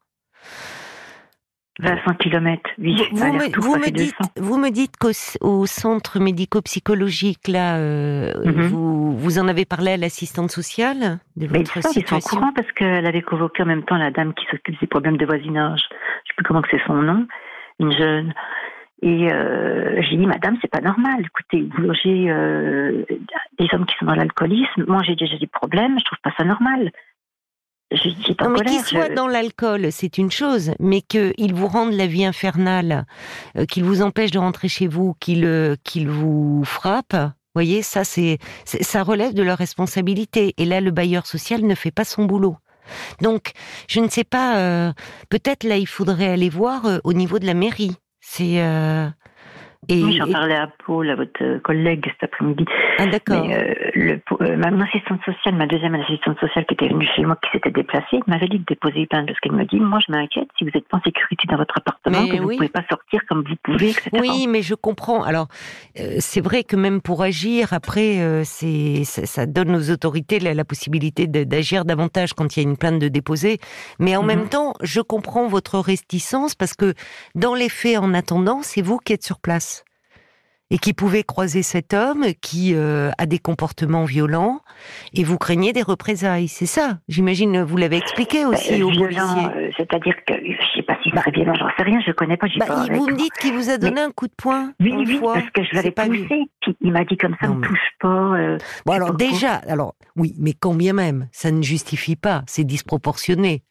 20 1.79 2.17
km, 2.19 2.69
oui. 2.77 3.01
Vous, 3.11 3.75
me, 3.77 3.89
dites, 3.89 4.15
vous 4.37 4.57
me 4.59 4.69
dites 4.69 4.95
qu'au 4.97 5.65
centre 5.65 6.19
médico-psychologique, 6.19 7.47
là, 7.47 7.77
euh, 7.77 8.31
mhm. 8.45 8.67
vous, 8.67 9.17
vous 9.17 9.39
en 9.39 9.47
avez 9.47 9.65
parlé 9.65 9.93
à 9.93 9.97
l'assistante 9.97 10.51
sociale 10.51 11.17
de 11.35 11.47
votre 11.47 11.81
ça, 11.81 11.89
situation 11.89 12.17
Ils 12.17 12.21
sont 12.21 12.35
au 12.35 12.39
courant 12.39 12.53
parce 12.53 12.71
qu'elle 12.73 13.07
avait 13.07 13.23
convoqué 13.23 13.63
en 13.63 13.65
même 13.65 13.83
temps 13.83 13.97
la 13.97 14.11
dame 14.11 14.35
qui 14.35 14.45
s'occupe 14.51 14.79
des 14.79 14.87
problèmes 14.87 15.17
de 15.17 15.25
voisinage. 15.25 15.81
Je 15.89 15.95
ne 15.95 16.27
sais 16.27 16.33
plus 16.37 16.45
comment 16.45 16.61
c'est 16.69 16.81
son 16.85 17.01
nom. 17.01 17.25
Une 17.79 17.91
jeune. 17.91 18.33
Et 19.01 19.33
euh, 19.33 20.01
j'ai 20.03 20.15
dit, 20.15 20.27
madame, 20.27 20.57
c'est 20.61 20.71
pas 20.71 20.79
normal. 20.79 21.21
Écoutez, 21.21 21.67
vous 21.75 21.81
logez 21.81 22.29
euh, 22.29 23.03
des 23.57 23.67
hommes 23.73 23.85
qui 23.85 23.95
sont 23.97 24.05
dans 24.05 24.15
l'alcoolisme. 24.15 24.85
Moi, 24.87 25.01
j'ai 25.03 25.15
déjà 25.15 25.37
des 25.37 25.47
problèmes. 25.47 25.97
Je 25.99 26.05
trouve 26.05 26.19
pas 26.23 26.31
ça 26.37 26.45
normal. 26.45 26.91
Je 27.91 28.09
dis 28.09 28.33
pas 28.33 28.45
non, 28.45 28.51
mais 28.51 28.65
qu'ils 28.65 28.81
soient 28.81 29.09
dans 29.09 29.27
l'alcool, 29.27 29.91
c'est 29.91 30.17
une 30.17 30.31
chose, 30.31 30.73
mais 30.79 31.01
qu'ils 31.01 31.53
vous 31.53 31.67
rendent 31.67 31.93
la 31.93 32.07
vie 32.07 32.25
infernale, 32.25 33.05
euh, 33.55 33.65
qu'ils 33.65 33.83
vous 33.83 34.01
empêchent 34.01 34.31
de 34.31 34.39
rentrer 34.39 34.67
chez 34.67 34.87
vous, 34.87 35.15
qu'ils 35.19 35.45
euh, 35.45 35.75
qu'ils 35.83 36.09
vous 36.09 36.63
frappent. 36.65 37.15
Voyez, 37.53 37.83
ça 37.83 38.03
c'est 38.03 38.39
ça 38.65 39.03
relève 39.03 39.35
de 39.35 39.43
leur 39.43 39.59
responsabilité. 39.59 40.55
Et 40.57 40.65
là, 40.65 40.81
le 40.81 40.89
bailleur 40.89 41.27
social 41.27 41.61
ne 41.61 41.75
fait 41.75 41.91
pas 41.91 42.03
son 42.03 42.25
boulot. 42.25 42.57
Donc, 43.21 43.51
je 43.87 43.99
ne 43.99 44.07
sais 44.07 44.23
pas. 44.23 44.57
Euh, 44.57 44.91
peut-être 45.29 45.63
là, 45.63 45.77
il 45.77 45.87
faudrait 45.87 46.29
aller 46.29 46.49
voir 46.49 46.85
euh, 46.85 46.97
au 47.03 47.13
niveau 47.13 47.39
de 47.39 47.45
la 47.45 47.53
mairie. 47.53 47.95
C'est 48.19 48.61
euh, 48.61 49.07
oui, 49.89 50.17
j'en 50.17 50.31
parlais 50.31 50.55
à 50.55 50.69
Paul, 50.85 51.09
à 51.09 51.15
votre 51.15 51.59
collègue 51.59 52.05
cet 52.05 52.23
après-midi. 52.23 52.65
Ah, 52.97 53.07
d'accord. 53.07 53.45
Euh, 53.49 53.73
le, 53.95 54.21
euh, 54.41 54.57
ma, 54.57 54.83
assistante 54.83 55.21
sociale, 55.25 55.55
ma 55.55 55.67
deuxième 55.67 55.95
assistante 55.95 56.39
sociale 56.39 56.65
qui 56.65 56.73
était 56.73 56.87
venue 56.87 57.07
chez 57.15 57.23
moi, 57.23 57.37
qui 57.41 57.49
s'était 57.51 57.71
déplacée, 57.71 58.19
m'avait 58.27 58.47
dit 58.47 58.59
de 58.59 58.65
déposer 58.65 59.05
plainte 59.07 59.27
parce 59.27 59.39
qu'elle 59.39 59.53
me 59.53 59.65
dit, 59.65 59.79
moi 59.79 59.99
je 60.05 60.11
m'inquiète 60.11 60.47
si 60.57 60.63
vous 60.63 60.71
n'êtes 60.73 60.87
pas 60.87 60.97
en 60.97 61.01
sécurité 61.01 61.47
dans 61.49 61.57
votre 61.57 61.77
appartement, 61.77 62.27
que 62.27 62.37
vous 62.37 62.51
ne 62.51 62.57
pouvez 62.57 62.69
pas 62.69 62.83
sortir 62.89 63.21
comme 63.27 63.43
vous 63.47 63.55
pouvez, 63.63 63.91
etc. 63.91 64.09
Oui, 64.13 64.47
mais 64.47 64.61
je 64.61 64.75
comprends. 64.75 65.23
Alors, 65.23 65.47
c'est 66.19 66.41
vrai 66.41 66.63
que 66.63 66.75
même 66.75 67.01
pour 67.01 67.21
agir, 67.21 67.73
après, 67.73 68.43
c'est 68.43 69.03
ça, 69.03 69.45
donne 69.45 69.75
aux 69.75 69.91
autorités 69.91 70.39
la, 70.39 70.63
possibilité 70.65 71.27
d'agir 71.27 71.85
davantage 71.85 72.33
quand 72.33 72.55
il 72.55 72.63
y 72.63 72.65
a 72.65 72.69
une 72.69 72.77
plainte 72.77 72.99
de 72.99 73.07
déposer. 73.07 73.59
Mais 73.99 74.15
en 74.15 74.21
mhm. 74.21 74.27
même 74.27 74.49
temps, 74.49 74.73
je 74.81 75.01
comprends 75.01 75.47
votre 75.47 75.79
réticence 75.79 76.55
parce 76.55 76.73
que 76.73 76.93
dans 77.35 77.55
les 77.55 77.69
faits, 77.69 77.97
en 77.97 78.13
attendant, 78.13 78.61
c'est 78.61 78.81
vous 78.81 78.97
qui 78.97 79.13
êtes 79.13 79.23
sur 79.23 79.39
place 79.39 79.83
et 80.69 80.77
qui 80.77 80.93
pouvait 80.93 81.23
croiser 81.23 81.61
cet 81.61 81.93
homme 81.93 82.25
qui 82.41 82.73
euh, 82.73 83.11
a 83.17 83.25
des 83.25 83.39
comportements 83.39 84.05
violents 84.05 84.61
et 85.13 85.23
vous 85.23 85.37
craignez 85.37 85.73
des 85.73 85.81
représailles. 85.81 86.47
C'est 86.47 86.65
ça, 86.65 86.99
j'imagine, 87.07 87.61
vous 87.61 87.77
l'avez 87.77 87.97
expliqué 87.97 88.45
aussi 88.45 88.81
au 88.81 88.89
policier. 88.89 89.21
Euh, 89.55 89.69
c'est-à-dire 89.77 90.15
que 90.25 90.33
je 90.33 90.51
ne 90.51 90.75
sais 90.75 90.81
pas 90.83 90.97
si 91.03 91.09
c'est 91.09 91.15
bah, 91.15 91.23
violent, 91.33 91.53
j'en 91.55 91.69
sais 91.77 91.83
rien, 91.83 91.99
je 92.01 92.09
ne 92.09 92.13
connais 92.13 92.37
pas. 92.37 92.47
Bah, 92.57 92.65
pas 92.65 92.85
vous 92.91 93.07
me 93.07 93.15
dites 93.15 93.33
qu'il 93.33 93.53
vous 93.53 93.69
a 93.69 93.77
donné 93.77 94.01
un 94.01 94.11
coup 94.11 94.27
de 94.27 94.33
poing. 94.35 94.71
Oui, 94.79 94.93
oui, 94.95 95.19
parce 95.21 95.49
que 95.51 95.63
je 95.63 95.75
l'avais 95.75 95.91
poussé. 95.91 96.45
Puis 96.61 96.77
il 96.81 96.91
m'a 96.91 97.05
dit 97.05 97.17
comme 97.17 97.35
ça, 97.39 97.47
ne 97.47 97.61
touche 97.61 97.89
pas. 97.99 98.07
Euh, 98.07 98.57
bon, 98.85 98.93
alors 98.93 99.13
déjà, 99.13 99.55
alors 99.67 99.95
oui, 100.15 100.33
mais 100.39 100.53
combien 100.53 100.93
même, 100.93 101.27
ça 101.31 101.51
ne 101.51 101.61
justifie 101.61 102.15
pas, 102.15 102.43
c'est 102.47 102.63
disproportionné. 102.63 103.63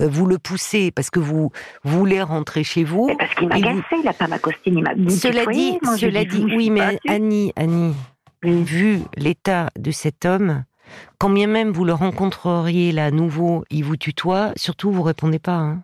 Euh, 0.00 0.08
vous 0.08 0.26
le 0.26 0.38
poussez 0.38 0.90
parce 0.90 1.10
que 1.10 1.20
vous 1.20 1.50
voulez 1.84 2.22
rentrer 2.22 2.64
chez 2.64 2.84
vous. 2.84 3.10
parce 3.18 3.34
qu'il 3.34 3.48
m'a 3.48 3.60
cassé, 3.60 3.82
il 3.92 4.04
n'a 4.04 4.12
pas 4.12 4.28
ma 4.28 4.36
il 4.66 4.82
m'a 4.82 5.10
Cela 5.10 5.46
dit, 5.46 5.78
cela 5.98 6.24
dit, 6.24 6.44
oui, 6.44 6.70
mais 6.70 6.98
Annie, 7.08 7.52
Annie, 7.56 7.94
vu 8.42 9.00
l'état 9.16 9.70
de 9.78 9.90
cet 9.90 10.24
homme, 10.24 10.64
quand 11.18 11.30
bien 11.30 11.46
même 11.46 11.70
vous 11.70 11.84
le 11.84 11.92
rencontreriez 11.92 12.92
là 12.92 13.06
à 13.06 13.10
nouveau, 13.10 13.64
il 13.70 13.84
vous 13.84 13.96
tutoie, 13.96 14.52
surtout 14.56 14.90
vous 14.90 15.02
répondez 15.02 15.38
pas. 15.38 15.56
Hein. 15.56 15.82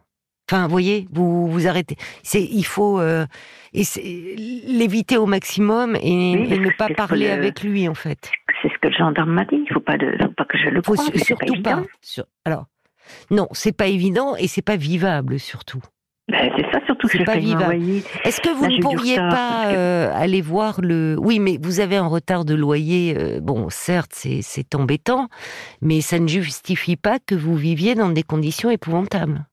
Enfin, 0.50 0.64
vous 0.64 0.70
voyez, 0.70 1.06
vous 1.12 1.48
vous 1.48 1.66
arrêtez. 1.66 1.96
C'est, 2.22 2.42
il 2.42 2.64
faut 2.64 3.00
euh, 3.00 3.24
l'éviter 3.72 5.16
au 5.16 5.26
maximum 5.26 5.96
et, 5.96 6.36
ne 6.36 6.76
pas 6.76 6.88
parler 6.88 7.30
avec 7.30 7.62
lui 7.62 7.88
en 7.88 7.94
fait. 7.94 8.30
C'est 8.60 8.68
ce 8.68 8.78
que 8.78 8.88
le 8.88 8.94
gendarme 8.94 9.32
m'a 9.32 9.44
dit. 9.44 9.64
Il 9.66 9.72
faut 9.72 9.80
pas 9.80 9.96
de, 9.96 10.14
faut 10.20 10.28
pas 10.30 10.44
que 10.44 10.58
je 10.58 10.68
le 10.68 10.82
croie. 10.82 10.96
surtout 10.96 11.62
pas. 11.62 11.82
alors, 12.44 12.66
non, 13.30 13.48
c'est 13.52 13.76
pas 13.76 13.86
évident 13.86 14.36
et 14.36 14.48
c'est 14.48 14.62
pas 14.62 14.76
vivable 14.76 15.38
surtout. 15.38 15.82
Ben, 16.28 16.50
c'est 16.56 16.70
ça 16.70 16.78
surtout 16.86 17.08
que 17.08 17.24
pas 17.24 17.36
vivable. 17.36 17.82
Est-ce 18.24 18.40
que 18.40 18.50
vous 18.50 18.66
ne 18.66 18.80
pourriez 18.80 19.16
pas 19.16 19.72
euh, 19.72 20.12
aller 20.14 20.40
voir 20.40 20.80
le 20.80 21.16
Oui, 21.18 21.40
mais 21.40 21.58
vous 21.60 21.80
avez 21.80 21.96
un 21.96 22.06
retard 22.06 22.44
de 22.44 22.54
loyer. 22.54 23.16
Euh, 23.18 23.40
bon, 23.40 23.68
certes, 23.70 24.12
c'est 24.14 24.74
embêtant, 24.74 25.28
mais 25.80 26.00
ça 26.00 26.18
ne 26.18 26.28
justifie 26.28 26.96
pas 26.96 27.18
que 27.18 27.34
vous 27.34 27.56
viviez 27.56 27.94
dans 27.94 28.08
des 28.08 28.22
conditions 28.22 28.70
épouvantables. 28.70 29.44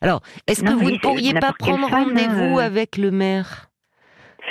Alors, 0.00 0.22
est-ce 0.46 0.62
que 0.62 0.72
vous 0.72 0.90
ne 0.90 0.98
pourriez 0.98 1.34
pas 1.34 1.52
prendre 1.52 1.88
rendez-vous 1.88 2.58
euh. 2.58 2.64
avec 2.64 2.96
le 2.96 3.10
maire? 3.10 3.71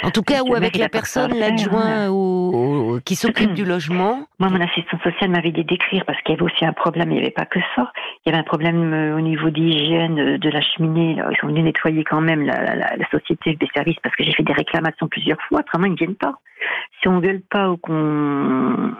En 0.04 0.12
tout 0.12 0.24
cas, 0.24 0.42
ou 0.44 0.56
avec 0.56 0.78
la 0.78 0.90
personne, 0.90 1.34
l'adjoint 1.38 2.10
au, 2.10 3.00
qui 3.06 3.16
s'occupe 3.16 3.54
du 3.54 3.66
logement. 3.66 4.28
Moi, 4.40 4.50
mon 4.50 4.62
assistante 4.62 5.02
sociale 5.04 5.30
m'avait 5.30 5.52
dit 5.52 5.64
d'écrire 5.64 6.04
parce 6.06 6.20
qu'il 6.22 6.36
y 6.36 6.38
avait 6.38 6.52
aussi 6.52 6.66
un 6.66 6.74
problème. 6.74 7.12
Il 7.12 7.16
n'y 7.16 7.20
avait 7.20 7.32
pas 7.32 7.46
que 7.46 7.60
ça. 7.76 7.92
Il 8.26 8.30
y 8.30 8.34
avait 8.34 8.42
un 8.42 8.46
problème 8.46 8.94
euh, 8.94 9.18
au 9.18 9.22
niveau 9.22 9.50
d'hygiène 9.50 10.20
euh, 10.20 10.38
de 10.38 10.50
la 10.50 10.62
cheminée. 10.62 11.18
Ils 11.32 11.38
sont 11.38 11.48
venus 11.48 11.64
nettoyer 11.64 12.04
quand 12.04 12.22
même 12.22 12.44
la, 12.44 12.76
la, 12.76 13.10
société 13.12 13.56
des 13.56 13.68
services 13.74 13.98
parce 14.02 14.16
que 14.16 14.24
j'ai 14.24 14.34
fait 14.34 14.44
des 14.44 14.54
réclamations 14.54 15.08
plusieurs 15.08 15.42
fois. 15.48 15.60
Autrement, 15.60 15.86
ils 15.86 15.94
ne 15.94 15.98
viennent 15.98 16.16
pas. 16.16 16.36
Si 17.02 17.08
on 17.08 17.20
gueule 17.20 17.42
pas 17.42 17.70
ou 17.70 17.78
qu'on 17.78 18.94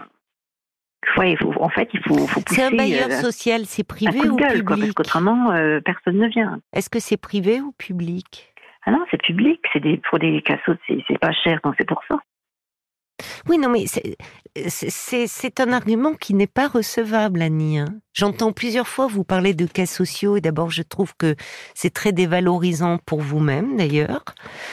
Ouais, 1.16 1.36
en 1.58 1.68
fait, 1.68 1.88
il 1.92 2.00
faut, 2.00 2.26
faut 2.28 2.40
C'est 2.46 2.62
un 2.62 2.70
bailleur 2.70 3.08
euh, 3.10 3.20
social, 3.20 3.62
c'est 3.66 3.82
privé 3.82 4.20
ou 4.20 4.36
public 4.36 4.64
Parce 4.64 4.92
qu'autrement, 4.92 5.52
personne 5.84 6.16
ne 6.16 6.28
vient. 6.28 6.60
Est-ce 6.72 6.88
que 6.88 7.00
c'est 7.00 7.16
privé 7.16 7.60
ou 7.60 7.72
public? 7.72 8.51
Ah 8.84 8.90
non, 8.90 9.04
c'est 9.10 9.22
public, 9.22 9.60
c'est 9.72 9.80
des, 9.80 9.98
pour 10.08 10.18
des 10.18 10.42
cassos, 10.42 10.76
c'est 10.88 11.18
pas 11.18 11.32
cher, 11.32 11.60
donc 11.62 11.74
c'est 11.78 11.86
pour 11.86 12.02
ça. 12.08 12.16
Oui, 13.48 13.58
non, 13.58 13.68
mais 13.68 13.84
c'est 14.68 15.60
un 15.60 15.72
argument 15.72 16.14
qui 16.14 16.34
n'est 16.34 16.46
pas 16.46 16.68
recevable, 16.68 17.42
Annie. 17.42 17.78
Hein. 17.78 17.94
J'entends 18.12 18.52
plusieurs 18.52 18.88
fois 18.88 19.06
vous 19.06 19.24
parler 19.24 19.54
de 19.54 19.66
cas 19.66 19.86
sociaux, 19.86 20.36
et 20.36 20.40
d'abord, 20.40 20.70
je 20.70 20.82
trouve 20.82 21.14
que 21.16 21.34
c'est 21.74 21.92
très 21.92 22.12
dévalorisant 22.12 22.98
pour 23.06 23.20
vous-même, 23.20 23.76
d'ailleurs. 23.76 24.24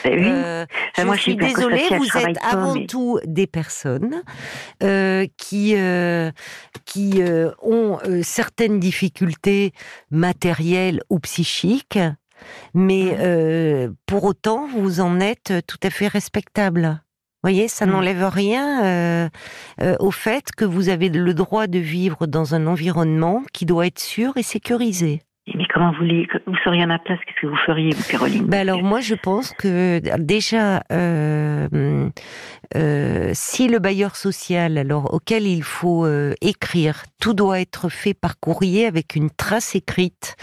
Eh 0.04 0.10
oui. 0.10 0.26
Euh, 0.26 0.66
je 0.96 1.02
moi, 1.02 1.16
suis 1.16 1.36
désolée, 1.36 1.84
vous 1.96 2.18
êtes 2.18 2.38
avant 2.42 2.84
tout 2.86 3.20
des 3.24 3.46
personnes 3.46 4.22
euh, 4.82 5.26
qui, 5.36 5.74
euh, 5.76 6.30
qui 6.84 7.22
ont 7.62 7.98
certaines 8.22 8.80
difficultés 8.80 9.72
matérielles 10.10 11.00
ou 11.10 11.18
psychiques 11.20 11.98
mais 12.74 13.16
euh, 13.18 13.90
pour 14.06 14.24
autant, 14.24 14.66
vous 14.68 15.00
en 15.00 15.20
êtes 15.20 15.52
tout 15.66 15.78
à 15.82 15.90
fait 15.90 16.08
respectable. 16.08 17.00
Vous 17.42 17.50
voyez, 17.50 17.68
ça 17.68 17.86
mmh. 17.86 17.90
n'enlève 17.90 18.24
rien 18.24 18.84
euh, 18.84 19.28
euh, 19.80 19.96
au 19.98 20.10
fait 20.10 20.50
que 20.54 20.64
vous 20.64 20.90
avez 20.90 21.08
le 21.08 21.32
droit 21.32 21.66
de 21.66 21.78
vivre 21.78 22.26
dans 22.26 22.54
un 22.54 22.66
environnement 22.66 23.42
qui 23.52 23.64
doit 23.64 23.86
être 23.86 23.98
sûr 23.98 24.36
et 24.36 24.42
sécurisé. 24.42 25.22
Mais 25.54 25.64
comment 25.72 25.90
vous, 25.92 26.04
vous 26.04 26.56
seriez 26.62 26.82
à 26.82 26.86
ma 26.86 26.98
place? 26.98 27.18
Qu'est-ce 27.26 27.40
que 27.40 27.46
vous 27.46 27.58
feriez, 27.66 27.90
vous, 27.90 28.04
Caroline? 28.10 28.44
Ben 28.44 28.60
Alors 28.60 28.82
moi, 28.82 29.00
je 29.00 29.14
pense 29.14 29.52
que 29.52 30.00
déjà, 30.18 30.82
si 33.32 33.68
le 33.68 33.78
bailleur 33.78 34.16
social, 34.16 34.76
alors 34.76 35.14
auquel 35.14 35.46
il 35.46 35.62
faut 35.62 36.06
écrire, 36.42 37.04
tout 37.20 37.32
doit 37.32 37.58
être 37.58 37.88
fait 37.88 38.14
par 38.14 38.38
courrier 38.38 38.84
avec 38.86 39.16
une 39.16 39.30
trace 39.30 39.74
écrite 39.74 40.36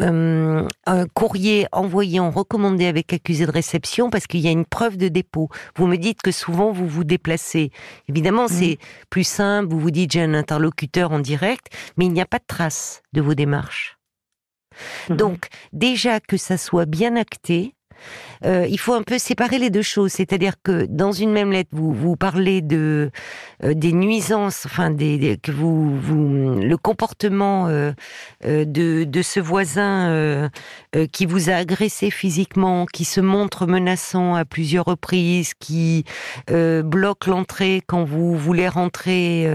euh, 0.00 0.66
un 0.86 1.06
courrier 1.06 1.66
envoyé 1.72 2.20
en 2.20 2.30
recommandé 2.30 2.86
avec 2.86 3.12
accusé 3.12 3.46
de 3.46 3.50
réception 3.50 4.10
parce 4.10 4.26
qu'il 4.26 4.40
y 4.40 4.48
a 4.48 4.50
une 4.50 4.64
preuve 4.64 4.96
de 4.96 5.08
dépôt. 5.08 5.48
Vous 5.76 5.86
me 5.86 5.96
dites 5.96 6.22
que 6.22 6.32
souvent 6.32 6.72
vous 6.72 6.86
vous 6.86 7.04
déplacez. 7.04 7.70
Évidemment, 8.08 8.44
mmh. 8.44 8.48
c'est 8.48 8.78
plus 9.10 9.24
simple, 9.24 9.68
vous 9.68 9.80
vous 9.80 9.90
dites 9.90 10.12
j'ai 10.12 10.22
un 10.22 10.34
interlocuteur 10.34 11.12
en 11.12 11.18
direct, 11.18 11.68
mais 11.96 12.06
il 12.06 12.12
n'y 12.12 12.20
a 12.20 12.26
pas 12.26 12.38
de 12.38 12.46
trace 12.46 13.02
de 13.12 13.20
vos 13.20 13.34
démarches. 13.34 13.98
Mmh. 15.08 15.16
Donc, 15.16 15.48
déjà 15.72 16.20
que 16.20 16.36
ça 16.36 16.56
soit 16.56 16.86
bien 16.86 17.16
acté, 17.16 17.74
euh, 18.44 18.66
il 18.68 18.78
faut 18.78 18.94
un 18.94 19.02
peu 19.02 19.18
séparer 19.18 19.58
les 19.58 19.70
deux 19.70 19.82
choses. 19.82 20.12
C'est-à-dire 20.12 20.54
que 20.62 20.86
dans 20.88 21.12
une 21.12 21.32
même 21.32 21.52
lettre, 21.52 21.70
vous, 21.72 21.92
vous 21.92 22.16
parlez 22.16 22.62
de 22.62 23.10
euh, 23.64 23.74
des 23.74 23.92
nuisances, 23.92 24.66
enfin 24.66 24.90
des, 24.90 25.38
que 25.42 25.50
vous, 25.52 25.98
le 26.60 26.76
comportement 26.76 27.66
euh, 27.68 27.92
de, 28.42 29.04
de 29.04 29.22
ce 29.22 29.40
voisin 29.40 30.48
qui 31.12 31.26
vous 31.26 31.50
a 31.50 31.54
agressé 31.54 32.10
physiquement, 32.10 32.86
qui 32.86 33.04
se 33.04 33.20
montre 33.20 33.66
menaçant 33.66 34.34
à 34.34 34.44
plusieurs 34.44 34.84
reprises, 34.84 35.54
qui 35.54 36.04
bloque 36.48 37.26
l'entrée 37.26 37.82
quand 37.86 38.04
vous 38.04 38.36
voulez 38.36 38.68
rentrer, 38.68 39.48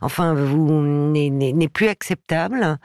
enfin 0.00 0.34
vous 0.34 0.82
n'est 0.82 1.68
plus 1.68 1.88
acceptable. 1.88 2.78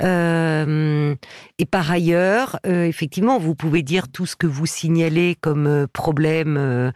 et 0.00 1.66
par 1.70 1.90
ailleurs, 1.90 2.58
effectivement, 2.64 3.38
vous 3.38 3.54
pouvez 3.54 3.82
dire 3.82 4.08
tout 4.08 4.26
ce 4.30 4.36
que 4.36 4.46
vous 4.46 4.66
signaler 4.66 5.36
comme 5.40 5.66
euh, 5.66 5.86
problème, 5.92 6.56
euh, 6.56 6.90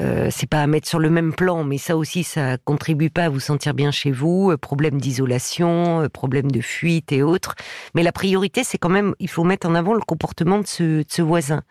euh, 0.00 0.28
c'est 0.30 0.48
pas 0.48 0.62
à 0.62 0.66
mettre 0.66 0.88
sur 0.88 0.98
le 0.98 1.10
même 1.10 1.32
plan, 1.34 1.62
mais 1.62 1.78
ça 1.78 1.96
aussi, 1.96 2.24
ça 2.24 2.56
contribue 2.58 3.10
pas 3.10 3.24
à 3.24 3.28
vous 3.28 3.40
sentir 3.40 3.74
bien 3.74 3.90
chez 3.90 4.10
vous. 4.10 4.56
problème 4.60 5.00
d'isolation, 5.00 6.08
problème 6.12 6.50
de 6.50 6.60
fuite 6.60 7.12
et 7.12 7.22
autres. 7.22 7.54
Mais 7.94 8.02
la 8.02 8.12
priorité, 8.12 8.64
c'est 8.64 8.78
quand 8.78 8.88
même, 8.88 9.14
il 9.20 9.28
faut 9.28 9.44
mettre 9.44 9.68
en 9.68 9.74
avant 9.74 9.94
le 9.94 10.00
comportement 10.00 10.58
de 10.58 10.66
ce, 10.66 11.04
ce 11.06 11.22
voisin. 11.22 11.62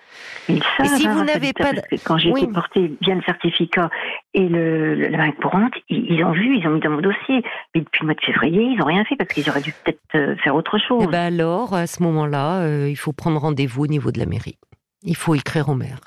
et 0.48 0.60
si 0.96 1.08
vous 1.08 1.24
n'avez 1.24 1.54
pas, 1.54 1.72
quand 2.04 2.18
j'ai 2.18 2.30
été 2.30 2.48
porté 2.48 2.94
bien 3.02 3.16
le 3.16 3.22
certificat 3.24 3.90
et 4.34 4.48
le, 4.48 4.96
la 5.10 5.18
banque 5.18 5.40
courante, 5.42 5.74
ils, 5.90 6.24
ont 6.24 6.32
vu, 6.32 6.58
ils 6.58 6.68
ont 6.68 6.72
mis 6.72 6.80
dans 6.80 6.92
mon 6.92 7.02
dossier. 7.02 7.44
Mais 7.74 7.82
depuis 7.82 8.02
le 8.02 8.06
mois 8.06 8.16
de 8.16 8.22
février, 8.22 8.62
ils 8.62 8.78
n'ont 8.78 8.86
rien 8.86 9.04
fait 9.06 9.16
parce 9.16 9.32
qu'ils 9.34 9.50
auraient 9.50 9.62
dû 9.62 9.74
peut-être 9.84 10.40
faire 10.44 10.56
autre 10.56 10.78
chose. 10.78 11.02
Et 11.02 11.06
eh 11.08 11.12
ben 11.12 11.34
alors, 11.34 11.74
à 11.74 11.88
ce 11.88 12.04
moment-là, 12.04 12.88
il 12.88 12.98
faut 12.98 13.14
prendre 13.14 13.40
rendez-vous 13.40 13.84
au 13.84 13.88
niveau 13.88 14.12
de 14.12 14.20
la 14.20 14.26
mairie. 14.26 14.58
Il 15.04 15.16
faut 15.16 15.36
écrire 15.36 15.70
au 15.70 15.76
maire. 15.76 16.00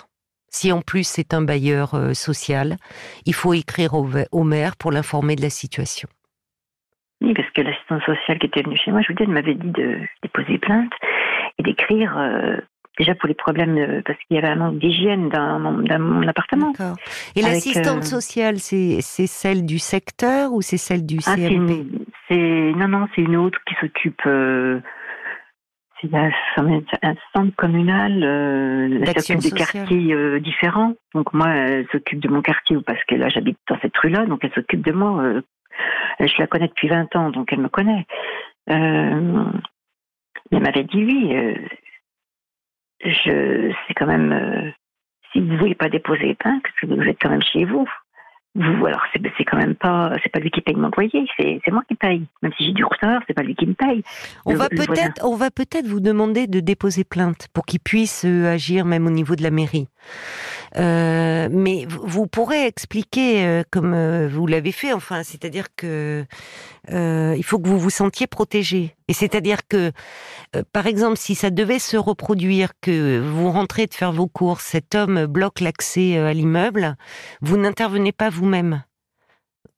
Si 0.48 0.70
en 0.70 0.82
plus 0.82 1.04
c'est 1.04 1.32
un 1.32 1.42
bailleur 1.42 1.94
euh, 1.94 2.12
social, 2.12 2.76
il 3.24 3.34
faut 3.34 3.54
écrire 3.54 3.94
au, 3.94 4.44
maire 4.44 4.76
pour 4.76 4.92
l'informer 4.92 5.34
de 5.34 5.40
la 5.40 5.50
situation. 5.50 6.08
Oui, 7.22 7.32
parce 7.34 7.48
que 7.50 7.62
l'assistante 7.62 8.02
sociale 8.02 8.38
qui 8.38 8.46
était 8.46 8.62
venue 8.62 8.76
chez 8.76 8.90
moi, 8.90 9.00
je 9.00 9.08
vous 9.08 9.14
dis, 9.14 9.22
elle 9.22 9.30
m'avait 9.30 9.54
dit 9.54 9.70
de 9.70 9.98
déposer 10.22 10.58
plainte 10.58 10.92
et 11.58 11.62
d'écrire 11.62 12.18
euh, 12.18 12.56
déjà 12.98 13.14
pour 13.14 13.28
les 13.28 13.34
problèmes, 13.34 14.02
parce 14.04 14.18
qu'il 14.26 14.34
y 14.34 14.38
avait 14.38 14.48
un 14.48 14.56
manque 14.56 14.78
d'hygiène 14.78 15.30
dans, 15.30 15.58
mon 15.58 16.28
appartement. 16.28 16.72
Et 17.34 17.40
l'assistante 17.40 18.02
euh, 18.02 18.02
sociale, 18.02 18.58
c'est 18.58 19.00
celle 19.00 19.64
du 19.64 19.78
secteur 19.78 20.52
ou 20.52 20.60
c'est 20.60 20.76
celle 20.76 21.06
du 21.06 21.18
ah, 21.24 21.36
CMP 21.36 21.86
Non, 22.76 22.88
non, 22.88 23.08
c'est 23.14 23.22
une 23.22 23.36
autre 23.36 23.58
qui 23.66 23.74
s'occupe 23.80 24.22
il 26.02 26.10
y 26.10 26.16
a 26.16 26.30
un 27.02 27.14
centre 27.34 27.54
communal, 27.56 28.22
euh, 28.24 29.04
elle 29.06 29.20
s'occupe 29.20 29.42
des 29.42 29.50
quartiers 29.50 30.12
euh, 30.12 30.40
différents. 30.40 30.94
Donc 31.14 31.32
moi, 31.32 31.48
elle 31.48 31.86
s'occupe 31.88 32.20
de 32.20 32.28
mon 32.28 32.42
quartier 32.42 32.76
parce 32.84 33.02
que 33.04 33.14
là, 33.14 33.28
j'habite 33.28 33.58
dans 33.68 33.78
cette 33.80 33.96
rue-là, 33.96 34.26
donc 34.26 34.40
elle 34.42 34.52
s'occupe 34.52 34.84
de 34.84 34.92
moi. 34.92 35.22
Euh, 35.22 35.42
je 36.20 36.38
la 36.38 36.46
connais 36.46 36.68
depuis 36.68 36.88
20 36.88 37.14
ans, 37.16 37.30
donc 37.30 37.52
elle 37.52 37.60
me 37.60 37.68
connaît. 37.68 38.06
Euh, 38.70 39.44
elle 40.50 40.62
m'avait 40.62 40.84
dit 40.84 41.04
oui. 41.04 41.36
Euh, 41.36 41.54
je, 43.04 43.72
c'est 43.86 43.94
quand 43.94 44.06
même. 44.06 44.72
si 45.32 45.40
vous 45.40 45.52
ne 45.52 45.58
voulez 45.58 45.74
pas 45.74 45.88
déposer 45.88 46.34
plainte, 46.34 46.62
parce 46.62 46.74
que 46.76 46.86
vous 46.86 47.08
êtes 47.08 47.18
quand 47.20 47.30
même 47.30 47.42
chez 47.42 47.64
vous, 47.64 47.88
vous, 48.54 48.86
alors 48.86 49.00
c'est 49.14 49.44
quand 49.44 49.56
même 49.56 49.74
pas, 49.74 50.12
c'est 50.22 50.28
pas 50.28 50.38
lui 50.38 50.50
qui 50.50 50.60
paye 50.60 50.76
mon 50.76 50.90
loyer, 50.94 51.26
c'est 51.38 51.70
moi 51.70 51.82
qui 51.88 51.94
paye. 51.94 52.26
Même 52.42 52.52
si 52.56 52.66
j'ai 52.66 52.72
du 52.72 52.84
retard, 52.84 53.22
c'est 53.26 53.32
pas 53.32 53.42
lui 53.42 53.54
qui 53.54 53.66
me 53.66 53.72
paye. 53.72 54.02
On 54.44 54.54
va 54.54 54.68
peut-être, 54.68 55.24
on 55.24 55.36
va 55.36 55.50
peut-être 55.50 55.86
vous 55.86 56.00
demander 56.00 56.46
de 56.46 56.60
déposer 56.60 57.04
plainte 57.04 57.48
pour 57.54 57.64
qu'il 57.64 57.80
puisse 57.80 58.24
euh, 58.26 58.52
agir 58.52 58.84
même 58.84 59.06
au 59.06 59.10
niveau 59.10 59.36
de 59.36 59.42
la 59.42 59.50
mairie. 59.50 59.88
Euh, 60.76 61.48
mais 61.50 61.86
vous 61.88 62.26
pourrez 62.26 62.66
expliquer 62.66 63.44
euh, 63.44 63.62
comme 63.70 63.92
euh, 63.92 64.28
vous 64.28 64.46
l'avez 64.46 64.72
fait, 64.72 64.92
enfin, 64.92 65.22
c'est-à-dire 65.22 65.66
que 65.76 66.24
il 66.88 67.44
faut 67.44 67.58
que 67.58 67.68
vous 67.68 67.78
vous 67.78 67.90
sentiez 67.90 68.26
protégé. 68.26 68.96
Et 69.06 69.12
c'est-à-dire 69.12 69.68
que, 69.68 69.92
par 70.72 70.86
exemple, 70.86 71.16
si 71.16 71.36
ça 71.36 71.50
devait 71.50 71.78
se 71.78 71.96
reproduire, 71.96 72.72
que 72.80 73.20
vous 73.20 73.52
rentrez 73.52 73.86
de 73.86 73.94
faire 73.94 74.10
vos 74.10 74.26
courses, 74.26 74.64
cet 74.64 74.96
homme 74.96 75.26
bloque 75.26 75.60
l'accès 75.60 76.18
à 76.18 76.32
l'immeuble, 76.32 76.96
vous 77.40 77.56
n'intervenez 77.56 78.10
pas 78.10 78.30
vous-même. 78.30 78.82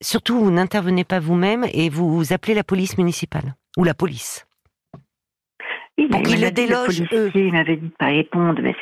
Surtout, 0.00 0.40
vous 0.40 0.50
n'intervenez 0.50 1.04
pas 1.04 1.20
vous-même 1.20 1.66
et 1.72 1.90
vous 1.90 2.32
appelez 2.32 2.54
la 2.54 2.64
police 2.64 2.96
municipale 2.96 3.54
ou 3.76 3.84
la 3.84 3.94
police. 3.94 4.46
Oui, 5.96 6.08
pour 6.08 6.20
le 6.20 6.50
déloge. 6.50 7.02
Il 7.34 7.52
m'avait 7.52 7.76
dit 7.76 7.86
de 7.86 7.92
pas 7.96 8.06
répondre, 8.06 8.60
mais 8.62 8.74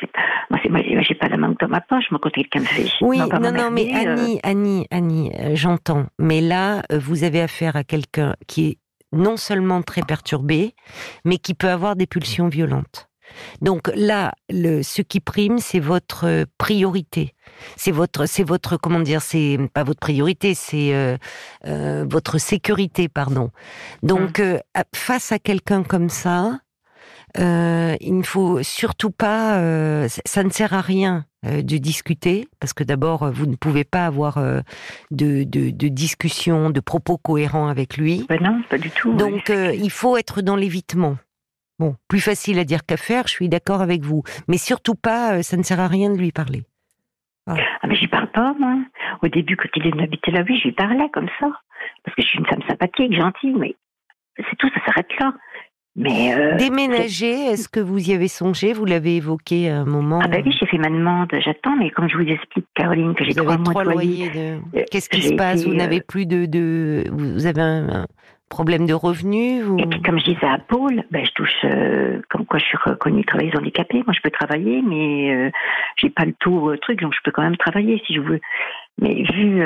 moi, 0.49 0.59
moi, 0.69 1.01
j'ai 1.01 1.15
pas 1.15 1.27
la 1.27 1.37
main 1.37 1.53
dans 1.59 1.67
ma 1.67 1.81
poche, 1.81 2.05
moi, 2.09 2.19
quand 2.21 2.31
quelqu'un 2.31 2.61
me 2.61 2.65
fait. 2.65 2.89
Oui, 3.01 3.19
non, 3.19 3.39
non, 3.39 3.51
non 3.51 3.71
mais 3.71 3.93
Annie, 3.93 4.37
euh. 4.37 4.49
Annie, 4.49 4.87
Annie, 4.89 5.31
euh, 5.39 5.51
j'entends. 5.53 6.07
Mais 6.17 6.41
là, 6.41 6.81
euh, 6.91 6.97
vous 6.99 7.23
avez 7.23 7.41
affaire 7.41 7.75
à 7.75 7.83
quelqu'un 7.83 8.35
qui 8.47 8.67
est 8.67 8.77
non 9.11 9.37
seulement 9.37 9.83
très 9.83 10.01
perturbé, 10.01 10.73
mais 11.23 11.37
qui 11.37 11.53
peut 11.53 11.69
avoir 11.69 11.95
des 11.95 12.07
pulsions 12.07 12.47
violentes. 12.47 13.07
Donc 13.61 13.91
là, 13.95 14.33
le, 14.49 14.81
ce 14.81 15.01
qui 15.01 15.19
prime, 15.19 15.59
c'est 15.59 15.79
votre 15.79 16.45
priorité. 16.57 17.33
C'est 17.77 17.91
votre, 17.91 18.25
c'est 18.25 18.43
votre, 18.43 18.77
comment 18.77 18.99
dire, 18.99 19.21
c'est 19.21 19.57
pas 19.73 19.83
votre 19.83 19.99
priorité, 19.99 20.53
c'est 20.53 20.93
euh, 20.93 21.17
euh, 21.65 22.05
votre 22.09 22.37
sécurité, 22.37 23.07
pardon. 23.07 23.51
Donc 24.01 24.39
mmh. 24.39 24.59
face 24.95 25.31
à 25.31 25.39
quelqu'un 25.39 25.83
comme 25.83 26.09
ça, 26.09 26.59
euh, 27.39 27.95
il 27.99 28.17
ne 28.17 28.23
faut 28.23 28.61
surtout 28.61 29.11
pas, 29.11 29.57
euh, 29.57 30.07
ça 30.07 30.43
ne 30.43 30.49
sert 30.49 30.73
à 30.73 30.81
rien 30.81 31.25
euh, 31.45 31.61
de 31.61 31.77
discuter, 31.77 32.47
parce 32.59 32.73
que 32.73 32.83
d'abord, 32.83 33.31
vous 33.31 33.45
ne 33.45 33.55
pouvez 33.55 33.83
pas 33.83 34.05
avoir 34.05 34.37
de, 34.37 35.43
de, 35.43 35.69
de, 35.71 35.87
discussion, 35.87 36.69
de 36.69 36.79
propos 36.79 37.17
cohérents 37.17 37.67
avec 37.67 37.97
lui. 37.97 38.25
Ben 38.29 38.41
non, 38.41 38.61
pas 38.69 38.77
du 38.77 38.89
tout. 38.91 39.13
Donc, 39.13 39.49
il 39.49 39.91
faut 39.91 40.17
être 40.17 40.41
dans 40.41 40.55
l'évitement. 40.55 41.17
Bon, 41.79 41.95
plus 42.07 42.19
facile 42.19 42.59
à 42.59 42.63
dire 42.63 42.85
qu'à 42.85 42.97
faire, 42.97 43.27
je 43.27 43.33
suis 43.33 43.49
d'accord 43.49 43.81
avec 43.81 44.03
vous. 44.03 44.23
Mais 44.47 44.57
surtout 44.57 44.95
pas, 44.95 45.41
ça 45.41 45.57
ne 45.57 45.63
sert 45.63 45.79
à 45.79 45.87
rien 45.87 46.11
de 46.11 46.17
lui 46.17 46.31
parler. 46.31 46.63
Ah, 47.47 47.55
mais 47.87 47.95
j'y 47.95 48.07
parle 48.07 48.31
pas, 48.31 48.53
moi. 48.57 48.77
Au 49.21 49.27
début, 49.27 49.57
quand 49.57 49.69
il 49.75 49.87
est 49.87 49.91
venu 49.91 50.03
habiter 50.03 50.31
là, 50.31 50.43
oui, 50.47 50.57
je 50.59 50.65
lui 50.65 50.71
parlais 50.71 51.09
comme 51.11 51.27
ça. 51.39 51.49
Parce 52.03 52.15
que 52.15 52.21
je 52.21 52.27
suis 52.27 52.39
une 52.39 52.45
femme 52.45 52.61
sympathique, 52.67 53.13
gentille, 53.13 53.55
mais 53.57 53.75
c'est 54.37 54.55
tout, 54.57 54.69
ça 54.69 54.85
s'arrête 54.85 55.09
là. 55.19 55.33
Mais 55.95 56.33
euh, 56.33 56.55
déménager, 56.57 57.51
est-ce 57.51 57.69
que 57.69 57.79
vous 57.79 58.09
y 58.09 58.13
avez 58.13 58.27
songé? 58.27 58.73
Vous 58.73 58.85
l'avez 58.85 59.17
évoqué 59.17 59.69
à 59.69 59.77
un 59.77 59.85
moment. 59.85 60.21
Ah 60.23 60.27
bah 60.27 60.37
oui, 60.43 60.55
j'ai 60.59 60.65
fait 60.65 60.79
ma 60.79 60.89
demande, 60.89 61.29
j'attends, 61.39 61.75
mais 61.75 61.91
comme 61.91 62.09
je 62.09 62.17
vous 62.17 62.27
explique, 62.27 62.65
Caroline, 62.73 63.13
que 63.13 63.23
j'ai 63.23 63.35
trois 63.35 63.57
mois 63.57 63.83
de 63.83 63.91
loyer. 63.91 64.29
De... 64.29 64.77
Euh, 64.79 64.83
Qu'est-ce 64.89 65.07
qui 65.07 65.21
se 65.21 65.35
passe? 65.35 65.65
Vous 65.65 65.75
n'avez 65.75 65.99
euh, 65.99 66.05
plus 66.07 66.25
de, 66.25 66.47
de, 66.47 67.03
vous 67.11 67.45
avez 67.45 67.61
un, 67.61 68.07
problème 68.49 68.87
de 68.87 68.93
revenus 68.93 69.65
Et 69.79 69.85
puis 69.85 70.01
comme 70.01 70.19
je 70.19 70.25
disais 70.25 70.45
à 70.45 70.57
Paul, 70.59 71.03
ben, 71.11 71.25
je 71.25 71.31
touche, 71.31 71.65
comme 72.29 72.45
quoi 72.45 72.59
je 72.59 72.65
suis 72.65 72.77
reconnue 72.77 73.25
travailleuse 73.25 73.55
handicapée. 73.55 74.03
Moi, 74.05 74.13
je 74.15 74.21
peux 74.21 74.31
travailler, 74.31 74.81
mais 74.81 75.31
euh, 75.31 75.51
j'ai 75.97 76.09
pas 76.09 76.25
le 76.25 76.33
tout 76.39 76.75
truc, 76.81 77.01
donc 77.01 77.13
je 77.13 77.19
peux 77.23 77.31
quand 77.31 77.43
même 77.43 77.57
travailler 77.57 78.01
si 78.07 78.15
je 78.15 78.21
veux. 78.21 78.39
Mais 78.99 79.23
vu 79.33 79.61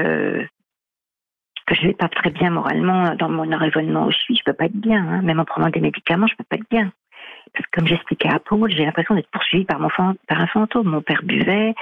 que 1.67 1.75
je 1.75 1.87
vais 1.87 1.93
pas 1.93 2.07
très 2.07 2.31
bien 2.31 2.49
moralement 2.49 3.13
dans 3.15 3.29
mon 3.29 3.43
raisonnement 3.55 4.07
où 4.07 4.11
je 4.11 4.17
suis, 4.17 4.37
je 4.37 4.43
peux 4.43 4.53
pas 4.53 4.65
être 4.65 4.79
bien. 4.79 5.05
Hein. 5.05 5.21
Même 5.21 5.39
en 5.39 5.45
prenant 5.45 5.69
des 5.69 5.81
médicaments, 5.81 6.27
je 6.27 6.35
peux 6.35 6.45
pas 6.45 6.55
être 6.55 6.69
bien. 6.71 6.91
Parce 7.53 7.65
que 7.65 7.79
comme 7.79 7.87
j'expliquais 7.87 8.29
à 8.29 8.39
Paul, 8.39 8.71
j'ai 8.71 8.85
l'impression 8.85 9.15
d'être 9.15 9.29
poursuivie 9.29 9.65
par, 9.65 9.79
mon, 9.79 9.89
par 9.89 10.41
un 10.41 10.47
fantôme. 10.47 10.87
Mon 10.87 11.01
père 11.01 11.21
buvait, 11.23 11.75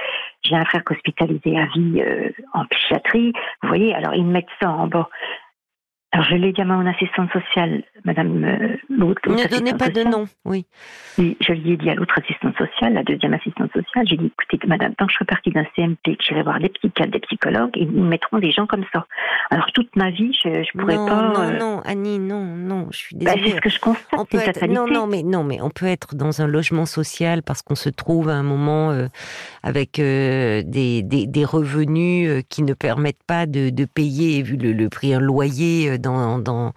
j'ai 0.44 0.56
un 0.56 0.66
frère 0.66 0.82
hospitalisé 0.90 1.58
à 1.58 1.66
vie 1.66 2.02
euh, 2.02 2.30
en 2.54 2.66
psychiatrie. 2.66 3.34
Vous 3.62 3.68
voyez, 3.68 3.94
alors 3.94 4.16
ils 4.16 4.26
me 4.26 4.32
mettent 4.32 4.48
ça 4.62 4.70
en 4.70 4.88
bas. 4.88 5.10
Alors, 6.12 6.28
je 6.28 6.36
l'ai 6.36 6.54
dit 6.54 6.62
à 6.62 6.66
mon 6.66 6.86
assistante 6.86 7.30
sociale, 7.34 7.84
Madame 8.06 8.44
euh, 8.46 8.78
l'autre. 8.90 9.22
Ne 9.28 9.50
donnez 9.50 9.74
pas 9.74 9.90
de 9.90 10.04
nom, 10.04 10.26
oui. 10.46 10.66
oui. 11.18 11.36
Je 11.42 11.52
lui 11.52 11.72
ai 11.72 11.78
dit 11.78 11.90
à 11.90 11.96
l'autre 11.96 12.18
assistante 12.18 12.56
sociale, 12.58 12.94
la 12.94 13.04
deuxième 13.04 13.34
assistante 13.34 13.70
sociale, 13.74 14.08
j'ai 14.08 14.16
dit, 14.16 14.32
écoutez, 14.40 14.66
Madame, 14.66 14.96
tant 14.96 15.08
que 15.08 15.12
je 15.12 15.18
fais 15.18 15.26
partie 15.26 15.52
d'un 15.52 15.66
CMP, 15.76 16.16
que 16.16 16.24
j'irai 16.24 16.44
voir 16.44 16.60
des 16.60 16.70
psychiatres, 16.70 17.12
des 17.12 17.20
psychologues, 17.20 17.72
ils 17.76 17.92
mettront 17.92 18.40
des 18.40 18.52
gens 18.52 18.66
comme 18.66 18.86
ça. 18.94 19.06
Alors, 19.50 19.66
toute 19.74 19.94
ma 19.98 20.10
vie, 20.10 20.32
je 20.42 20.48
ne 20.48 20.80
pourrais 20.80 20.96
pas. 20.96 21.34
Non, 21.34 21.40
euh, 21.42 21.60
non, 21.60 21.82
Annie, 21.84 22.20
non, 22.20 22.46
non, 22.46 22.88
je 22.92 22.98
suis 22.98 23.16
désolée. 23.18 23.42
Bah, 23.42 23.48
c'est 23.50 23.56
ce 23.56 23.62
que 23.62 23.70
je 23.70 23.80
constate, 23.82 24.20
on 24.20 24.26
peut 24.26 24.38
être... 24.38 24.66
Non, 24.68 24.88
non, 24.88 25.08
mais, 25.08 25.22
non, 25.22 25.44
mais 25.44 25.62
on 25.62 25.70
peut 25.70 25.86
être 25.86 26.16
dans 26.16 26.42
un 26.42 26.48
logement 26.48 26.86
social 26.86 27.44
parce 27.44 27.62
qu'on 27.62 27.76
se 27.76 27.90
trouve 27.90 28.30
à 28.30 28.36
un 28.36 28.44
moment 28.44 28.92
euh, 28.92 29.08
avec 29.64 29.96
des, 29.96 30.64
des, 30.64 31.28
des, 31.28 31.46
revenus 31.46 32.44
qui 32.50 32.64
ne 32.64 32.74
permettent 32.74 33.24
pas 33.28 33.46
de, 33.46 33.70
de 33.70 33.86
payer, 33.86 34.42
vu 34.44 34.56
le, 34.56 34.72
le 34.72 34.90
prix, 34.90 35.14
un 35.14 35.20
loyer 35.20 35.98
dans, 36.06 36.74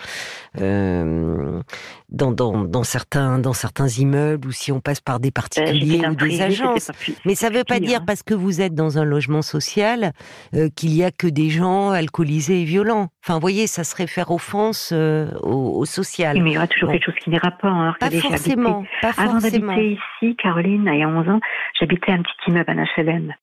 euh, 0.61 1.61
dans, 2.09 2.33
dans, 2.33 2.65
dans, 2.65 2.85
certains, 2.85 3.39
dans 3.39 3.53
certains 3.53 3.89
immeubles 3.89 4.49
ou 4.49 4.53
si 4.53 4.73
on 4.73 4.81
passe 4.81 5.01
par 5.01 5.21
des 5.21 5.31
particuliers 5.31 6.07
ou 6.07 6.15
des 6.15 6.43
agences. 6.43 6.91
Mais 7.25 7.35
ça 7.35 7.51
ne 7.51 7.57
veut 7.57 7.65
pas 7.65 7.81
dire, 7.81 8.01
hein. 8.01 8.05
parce 8.07 8.23
que 8.23 8.35
vous 8.35 8.61
êtes 8.61 8.75
dans 8.75 8.99
un 8.99 9.05
logement 9.05 9.43
social, 9.43 10.13
euh, 10.55 10.69
qu'il 10.75 10.95
y 10.95 11.05
a 11.05 11.11
que 11.11 11.27
des 11.27 11.51
gens 11.51 11.91
alcoolisés 11.91 12.63
et 12.63 12.65
violents. 12.65 13.09
Enfin, 13.25 13.35
vous 13.35 13.41
voyez, 13.41 13.67
ça 13.67 13.85
serait 13.85 14.07
faire 14.07 14.31
offense 14.31 14.91
euh, 14.93 15.31
au, 15.43 15.85
social. 15.85 16.41
mais 16.43 16.51
il 16.51 16.55
y 16.55 16.57
aura 16.57 16.67
toujours 16.67 16.91
quelque 16.91 17.05
chose 17.05 17.19
qui 17.23 17.31
n'ira 17.31 17.51
pas. 17.51 17.69
Hein, 17.69 17.95
pas 18.01 18.11
forcément. 18.11 18.85
Pas 19.03 19.13
Avant 19.17 19.39
d'habiter 19.39 19.99
ici, 20.23 20.37
Caroline, 20.37 20.91
il 20.93 20.99
y 20.99 21.03
a 21.03 21.09
11 21.09 21.29
ans, 21.29 21.41
j'habitais 21.79 22.13
un 22.13 22.23
petit 22.23 22.51
immeuble 22.51 22.71
à 22.71 23.03
HLM 23.03 23.35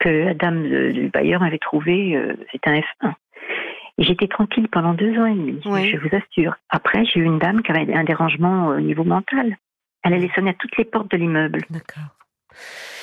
que 0.00 0.08
la 0.08 0.34
dame 0.34 0.92
du 0.92 1.08
bailleur 1.08 1.42
avait 1.42 1.58
trouvé, 1.58 2.18
c'était 2.52 2.68
un 2.68 2.80
F1. 2.80 3.14
J'étais 3.98 4.26
tranquille 4.26 4.68
pendant 4.68 4.92
deux 4.94 5.16
ans 5.18 5.26
et 5.26 5.34
demi, 5.34 5.60
je 5.62 5.96
vous 5.98 6.16
assure. 6.16 6.56
Après, 6.68 7.04
j'ai 7.04 7.20
eu 7.20 7.24
une 7.24 7.38
dame 7.38 7.62
qui 7.62 7.70
avait 7.70 7.92
un 7.94 8.04
dérangement 8.04 8.68
au 8.68 8.80
niveau 8.80 9.04
mental. 9.04 9.56
Elle 10.02 10.14
allait 10.14 10.30
sonner 10.34 10.50
à 10.50 10.54
toutes 10.54 10.76
les 10.76 10.84
portes 10.84 11.10
de 11.10 11.16
l'immeuble. 11.16 11.60
D'accord. 11.70 12.16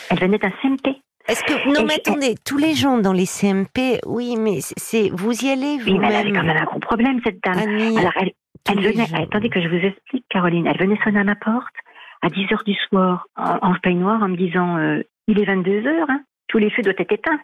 Elle 0.09 0.19
venait 0.19 0.37
d'un 0.37 0.51
CMP. 0.61 1.01
Est-ce 1.27 1.43
que 1.43 1.53
non 1.73 1.85
mais 1.85 1.95
attendez, 1.95 2.35
tous 2.45 2.57
les 2.57 2.73
gens 2.73 2.97
dans 2.97 3.13
les 3.13 3.25
CMP, 3.25 3.99
oui, 4.05 4.35
mais 4.37 4.59
c'est 4.59 5.09
vous 5.13 5.45
y 5.45 5.49
allez 5.49 5.77
vous-même. 5.77 6.01
Oui, 6.01 6.05
elle 6.07 6.15
avait 6.15 6.31
quand 6.31 6.43
même 6.43 6.57
un 6.57 6.65
gros 6.65 6.79
problème 6.79 7.21
cette 7.23 7.41
dame. 7.43 7.57
Alors 7.97 8.13
elle, 8.19 8.31
elle 8.69 8.81
venait, 8.81 9.05
attendez 9.13 9.49
que 9.49 9.61
je 9.61 9.67
vous 9.67 9.85
explique, 9.85 10.25
Caroline. 10.29 10.67
Elle 10.67 10.77
venait 10.77 10.99
sonner 11.03 11.19
à 11.19 11.23
ma 11.23 11.35
porte 11.35 11.75
à 12.21 12.29
10 12.29 12.51
heures 12.51 12.63
du 12.63 12.73
soir 12.73 13.27
en, 13.35 13.57
en 13.61 13.75
peignoir 13.75 14.21
en 14.21 14.27
me 14.29 14.35
disant 14.35 14.77
euh, 14.77 15.03
il 15.27 15.39
est 15.39 15.45
22 15.45 15.85
heures, 15.87 16.09
hein, 16.09 16.21
tous 16.47 16.57
les 16.57 16.69
feux 16.71 16.81
doivent 16.81 16.95
être 16.97 17.11
éteints. 17.13 17.39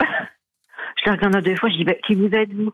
Je 1.00 1.10
la 1.10 1.16
regarde 1.16 1.42
deux 1.42 1.56
fois, 1.56 1.68
je 1.70 1.76
dis, 1.76 1.84
bah, 1.84 1.94
qui 2.06 2.14
vous 2.14 2.28
êtes, 2.34 2.52
vous? 2.52 2.72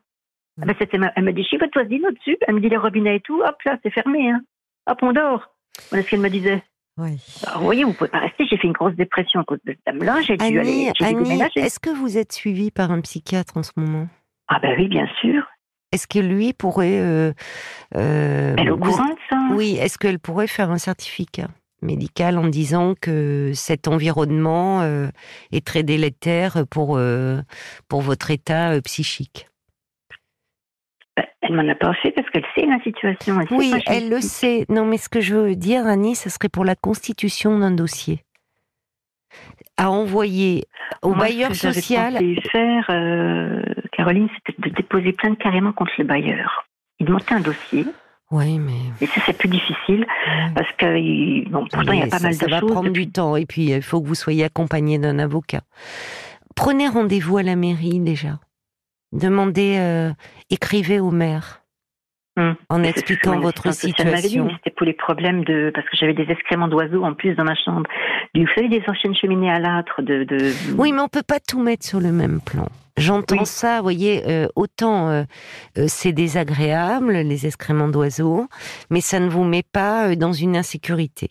Ah, 0.61 0.67
bah, 0.67 0.75
Elle 1.17 1.25
m'a 1.25 1.33
dit, 1.33 1.43
je 1.43 1.49
suis 1.49 1.59
votre 1.59 1.79
voisine 1.79 2.07
au-dessus. 2.07 2.37
Elle 2.47 2.55
me 2.55 2.61
dit, 2.61 2.69
les 2.69 2.77
robinets 2.77 3.17
et 3.17 3.21
tout, 3.21 3.41
hop 3.43 3.57
là, 3.65 3.79
c'est 3.83 3.91
fermé. 3.91 4.31
Hein. 4.31 4.41
Hop, 4.89 4.99
on 5.03 5.13
dort. 5.13 5.51
Voilà 5.91 6.05
ce 6.05 6.11
qu'elle 6.11 6.21
me 6.21 6.31
disait. 6.31 6.63
Oui. 6.99 7.19
Alors, 7.47 7.59
vous 7.59 7.65
voyez, 7.67 7.85
vous 7.85 7.93
pouvez 7.93 8.09
pas 8.09 8.21
rester. 8.21 8.47
J'ai 8.47 8.57
fait 8.57 8.67
une 8.67 8.73
grosse 8.73 8.95
dépression 8.95 9.41
à 9.41 9.45
cause 9.45 9.59
de 9.65 9.73
cette 9.73 9.81
dame-là. 9.87 10.23
J'ai 10.23 10.37
dû 10.39 10.59
aller. 10.59 10.91
Est-ce 11.57 11.79
que 11.79 11.91
vous 11.91 12.17
êtes 12.17 12.33
suivi 12.33 12.71
par 12.71 12.91
un 12.91 13.03
psychiatre 13.03 13.57
en 13.59 13.63
ce 13.63 13.73
moment? 13.77 14.09
Ah 14.49 14.59
ben 14.61 14.75
oui, 14.79 14.89
bien 14.89 15.07
sûr. 15.21 15.45
Est-ce 15.93 16.07
que 16.07 16.19
lui 16.19 16.53
pourrait... 16.53 17.01
Euh, 17.01 17.33
euh, 17.97 18.55
elle 18.57 18.69
est 18.69 18.71
au 18.71 18.79
courant 18.79 19.11
de 19.11 19.19
ça? 19.29 19.39
Oui, 19.53 19.77
est-ce 19.81 19.99
qu'elle 19.99 20.19
pourrait 20.19 20.47
faire 20.47 20.71
un 20.71 20.79
certificat? 20.79 21.49
Médicale 21.83 22.39
en 22.39 22.49
disant 22.49 22.95
que 23.01 23.53
cet 23.55 23.89
environnement 23.89 24.83
est 25.53 25.67
très 25.67 25.83
délétère 25.83 26.65
pour, 26.71 26.99
pour 27.89 28.01
votre 28.01 28.31
état 28.31 28.81
psychique. 28.83 29.49
Bah, 31.17 31.25
elle 31.43 31.55
m'en 31.55 31.69
a 31.69 31.75
pas 31.75 31.95
fait 31.95 32.11
parce 32.11 32.29
qu'elle 32.31 32.45
sait 32.55 32.67
la 32.67 32.79
situation. 32.81 33.41
oui, 33.53 33.73
elle 33.87 34.11
le 34.11 34.21
sait. 34.21 34.67
Non, 34.69 34.85
mais 34.85 34.99
ce 34.99 35.09
que 35.09 35.21
je 35.21 35.35
veux 35.35 35.57
dire, 35.57 35.87
Annie, 35.87 36.15
ce 36.15 36.29
serait 36.29 36.49
pour 36.49 36.65
la 36.65 36.75
constitution 36.75 37.59
d'un 37.59 37.71
dossier. 37.71 38.23
À 39.77 39.91
envoyer 39.91 40.65
au 41.03 41.15
bailleur 41.15 41.55
ce 41.55 41.69
que 41.69 41.73
social. 41.73 42.19
faire, 42.51 42.87
euh, 42.91 43.63
Caroline, 43.93 44.29
c'était 44.35 44.71
de 44.71 44.75
déposer 44.75 45.13
plainte 45.13 45.39
carrément 45.39 45.73
contre 45.73 45.93
le 45.99 46.05
bailleur. 46.05 46.67
Il 46.99 47.11
montait 47.11 47.35
un 47.35 47.41
dossier. 47.41 47.85
Oui, 48.31 48.59
mais. 48.59 48.73
Et 49.01 49.07
ça, 49.07 49.21
c'est 49.25 49.37
plus 49.37 49.49
difficile 49.49 50.05
parce 50.55 50.71
que, 50.73 51.49
bon, 51.49 51.67
pourtant, 51.71 51.93
il 51.93 52.01
y 52.01 52.03
a 52.03 52.09
pas 52.09 52.19
mal 52.19 52.33
de 52.33 52.39
choses. 52.39 52.51
Ça 52.51 52.61
va 52.61 52.61
prendre 52.61 52.91
du 52.91 53.09
temps 53.09 53.37
et 53.37 53.47
puis 53.47 53.71
il 53.71 53.83
faut 53.83 54.01
que 54.01 54.07
vous 54.07 54.15
soyez 54.15 54.45
accompagné 54.45 54.99
d'un 54.99 55.19
avocat. 55.19 55.63
Prenez 56.57 56.89
rendez-vous 56.89 57.37
à 57.37 57.43
la 57.43 57.55
mairie 57.55 58.01
déjà. 58.01 58.41
Demandez, 59.13 59.77
euh, 59.79 60.13
écrivez 60.51 60.99
au 60.99 61.11
maire. 61.11 61.63
Hmm. 62.39 62.53
En 62.69 62.83
expliquant 62.83 63.41
votre 63.41 63.73
situation. 63.73 64.51
C'était 64.57 64.75
pour 64.77 64.85
les 64.85 64.93
problèmes 64.93 65.43
de 65.45 65.73
parce 65.75 65.89
que 65.89 65.97
j'avais 65.97 66.13
des 66.13 66.31
excréments 66.31 66.69
d'oiseaux 66.69 67.03
en 67.03 67.15
plus 67.15 67.35
dans 67.35 67.45
ma 67.45 67.55
chambre. 67.55 67.89
Vous 68.35 68.47
savez 68.55 68.69
des 68.69 68.83
anciennes 68.87 69.15
cheminées 69.15 69.51
à 69.51 69.59
l'âtre 69.59 70.03
de, 70.03 70.27
Oui, 70.77 70.93
mais 70.93 71.01
on 71.01 71.09
peut 71.09 71.23
pas 71.27 71.41
tout 71.41 71.63
mettre 71.63 71.87
sur 71.87 71.99
le 71.99 72.13
même 72.13 72.43
plan. 72.43 72.69
J'entends 72.99 73.47
ça, 73.47 73.79
vous 73.79 73.85
voyez, 73.85 74.23
euh, 74.27 74.49
autant 74.55 75.09
euh, 75.09 75.25
c'est 75.87 76.13
désagréable 76.13 77.13
les 77.13 77.47
excréments 77.47 77.89
d'oiseaux, 77.89 78.47
mais 78.91 79.01
ça 79.01 79.19
ne 79.19 79.29
vous 79.31 79.45
met 79.45 79.63
pas 79.63 80.15
dans 80.15 80.33
une 80.33 80.59
insécurité. 80.59 81.29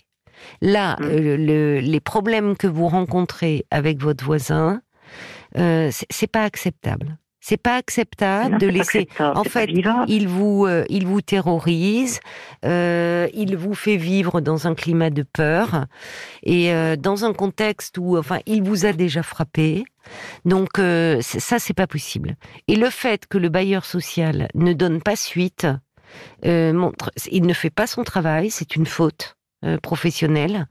Là, 0.61 0.95
hmm. 0.99 1.35
les 1.35 1.99
problèmes 1.99 2.57
que 2.57 2.67
vous 2.67 2.87
rencontrez 2.87 3.65
avec 3.69 4.01
votre 4.01 4.23
voisin, 4.25 4.81
c'est 5.55 6.31
pas 6.31 6.43
acceptable. 6.43 7.17
C'est 7.47 7.58
pas 7.58 7.75
acceptable 7.75 8.58
de 8.58 8.65
laisser. 8.65 9.08
En 9.19 9.43
fait, 9.43 9.69
il 10.08 10.27
vous, 10.27 10.65
euh, 10.65 10.84
il 10.89 11.05
vous 11.05 11.21
terrorise, 11.21 12.19
euh, 12.65 13.27
il 13.36 13.55
vous 13.55 13.75
fait 13.75 13.97
vivre 13.97 14.41
dans 14.41 14.65
un 14.65 14.73
climat 14.73 15.12
de 15.12 15.21
peur 15.21 15.86
et 16.41 16.73
euh, 16.73 16.95
dans 16.95 17.23
un 17.23 17.34
contexte 17.34 17.99
où, 17.99 18.17
enfin, 18.17 18.39
il 18.47 18.63
vous 18.63 18.88
a 18.88 18.93
déjà 18.93 19.21
frappé. 19.21 19.84
Donc 20.43 20.79
ça, 21.21 21.60
c'est 21.60 21.75
pas 21.75 21.86
possible. 21.86 22.36
Et 22.67 22.75
le 22.75 22.89
fait 22.89 23.27
que 23.27 23.38
le 23.38 23.49
bailleur 23.49 23.86
social 23.86 24.47
ne 24.55 24.73
donne 24.73 25.03
pas 25.03 25.15
suite 25.15 25.67
montre, 26.43 27.12
il 27.31 27.45
ne 27.45 27.53
fait 27.53 27.69
pas 27.69 27.86
son 27.86 28.03
travail, 28.03 28.49
c'est 28.49 28.75
une 28.75 28.88
faute. 28.88 29.36
Euh, 29.65 29.78
professionnel. 29.82 30.67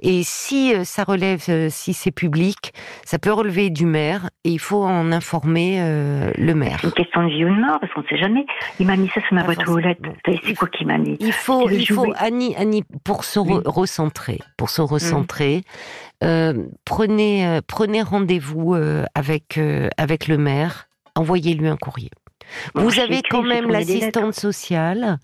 Et 0.00 0.22
si 0.22 0.74
euh, 0.74 0.84
ça 0.84 1.04
relève, 1.04 1.42
euh, 1.48 1.68
si 1.70 1.94
c'est 1.94 2.10
public, 2.10 2.74
ça 3.02 3.18
peut 3.18 3.32
relever 3.32 3.70
du 3.70 3.86
maire 3.86 4.28
et 4.44 4.50
il 4.50 4.58
faut 4.58 4.84
en 4.84 5.12
informer 5.12 5.78
le 6.36 6.54
maire. 6.54 6.80
Une 6.84 6.92
question 6.92 7.22
de 7.22 7.28
vie 7.28 7.44
ou 7.44 7.48
de 7.48 7.60
mort 7.60 7.78
parce 7.80 7.92
qu'on 7.94 8.02
ne 8.02 8.06
sait 8.06 8.18
jamais. 8.18 8.44
Il 8.78 8.86
m'a 8.86 8.96
mis 8.96 9.08
ça 9.08 9.22
sur 9.22 9.34
ma 9.34 9.44
boîte 9.44 9.66
aux 9.66 9.78
lettres. 9.78 10.10
C'est 10.26 10.54
quoi 10.54 10.68
qu'il 10.68 10.86
m'a 10.86 10.98
mis 10.98 11.16
Il 11.20 11.32
faut, 11.32 11.70
il 11.70 11.86
faut 11.86 12.12
Annie, 12.16 12.54
Annie, 12.56 12.84
pour 13.04 13.24
se 13.24 13.38
recentrer, 13.38 14.40
pour 14.58 14.68
se 14.68 14.82
recentrer, 14.82 15.62
prenez, 16.84 17.60
prenez 17.66 18.02
rendez-vous 18.02 18.76
avec 19.14 19.58
avec 19.96 20.28
le 20.28 20.36
maire, 20.36 20.88
envoyez-lui 21.14 21.68
un 21.68 21.76
courrier. 21.76 22.10
Vous 22.74 23.00
avez 23.00 23.22
quand 23.28 23.42
même 23.42 23.70
l'assistante 23.70 24.34
sociale. 24.34 25.18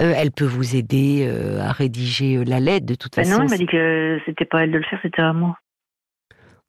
Euh, 0.00 0.12
elle 0.16 0.30
peut 0.30 0.44
vous 0.44 0.76
aider 0.76 1.26
euh, 1.26 1.60
à 1.60 1.72
rédiger 1.72 2.36
euh, 2.36 2.44
la 2.44 2.60
lettre 2.60 2.86
de 2.86 2.94
toute 2.94 3.16
ben 3.16 3.24
façon. 3.24 3.38
Non, 3.38 3.44
elle 3.44 3.50
m'a 3.50 3.56
dit 3.56 3.66
que 3.66 4.18
c'était 4.26 4.44
pas 4.44 4.64
elle 4.64 4.72
de 4.72 4.78
le 4.78 4.84
faire, 4.84 4.98
c'était 5.02 5.22
à 5.22 5.32
moi. 5.32 5.56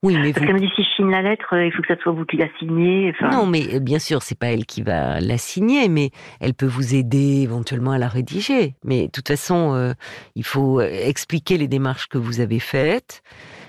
Oui, 0.02 0.18
mais 0.18 0.34
Parce 0.34 0.44
qu'elle 0.44 0.54
m'a 0.54 0.60
dit 0.60 0.70
si 0.76 0.82
je 0.82 0.88
signe 0.96 1.10
la 1.10 1.22
lettre, 1.22 1.56
il 1.56 1.72
faut 1.72 1.80
que 1.80 1.88
ça 1.88 1.98
soit 2.02 2.12
vous 2.12 2.26
qui 2.26 2.36
la 2.36 2.48
signez. 2.58 3.14
Non, 3.22 3.46
mais 3.46 3.80
bien 3.80 3.98
sûr, 3.98 4.20
c'est 4.20 4.38
pas 4.38 4.48
elle 4.48 4.66
qui 4.66 4.82
va 4.82 5.18
la 5.18 5.38
signer, 5.38 5.88
mais 5.88 6.10
elle 6.40 6.52
peut 6.52 6.66
vous 6.66 6.94
aider 6.94 7.40
éventuellement 7.42 7.92
à 7.92 7.98
la 7.98 8.08
rédiger. 8.08 8.74
Mais 8.84 9.06
de 9.06 9.10
toute 9.10 9.28
façon, 9.28 9.94
il 10.34 10.44
faut 10.44 10.82
expliquer 10.82 11.56
les 11.56 11.68
démarches 11.68 12.08
que 12.08 12.18
vous 12.18 12.40
avez 12.40 12.58
faites. 12.58 13.22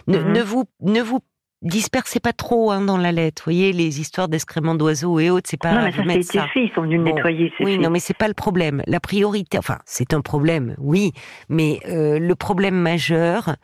Ne, 0.08 0.18
mhm. 0.18 0.34
ne 0.34 0.42
vous 0.42 0.66
ne 0.82 1.02
vous 1.02 1.22
dispersez 1.66 2.20
pas 2.20 2.34
trop 2.34 2.72
hein, 2.72 2.82
dans 2.82 2.98
la 2.98 3.12
lettre. 3.12 3.44
Vous 3.46 3.52
voyez, 3.52 3.74
les 3.74 4.00
histoires 4.00 4.30
d'excréments 4.30 4.76
d'oiseaux 4.76 5.20
et 5.20 5.30
autres, 5.30 5.50
c'est 5.50 5.60
pas. 5.60 5.74
Non, 5.74 5.82
mais 5.84 5.92
ça, 5.92 6.02
a 6.02 6.16
été 6.16 6.54
fait. 6.54 6.64
Ils 6.66 6.72
sont 6.74 6.84
venus 6.84 7.02
nettoyer. 7.02 7.52
Oui, 7.60 7.78
non, 7.78 7.90
mais 7.90 8.00
c'est 8.00 8.18
pas 8.18 8.28
le 8.28 8.34
problème. 8.34 8.82
La 8.88 9.00
priorité, 9.00 9.58
enfin, 9.58 9.80
c'est 9.86 10.14
un 10.14 10.22
problème, 10.22 10.76
oui, 10.78 11.12
mais 11.50 11.80
euh, 11.88 12.20
le 12.20 12.36
problème 12.36 12.76
majeur 12.76 13.56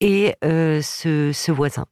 est 0.00 0.36
euh, 0.44 0.80
ce, 0.80 1.32
ce, 1.32 1.50
voisin 1.50 1.86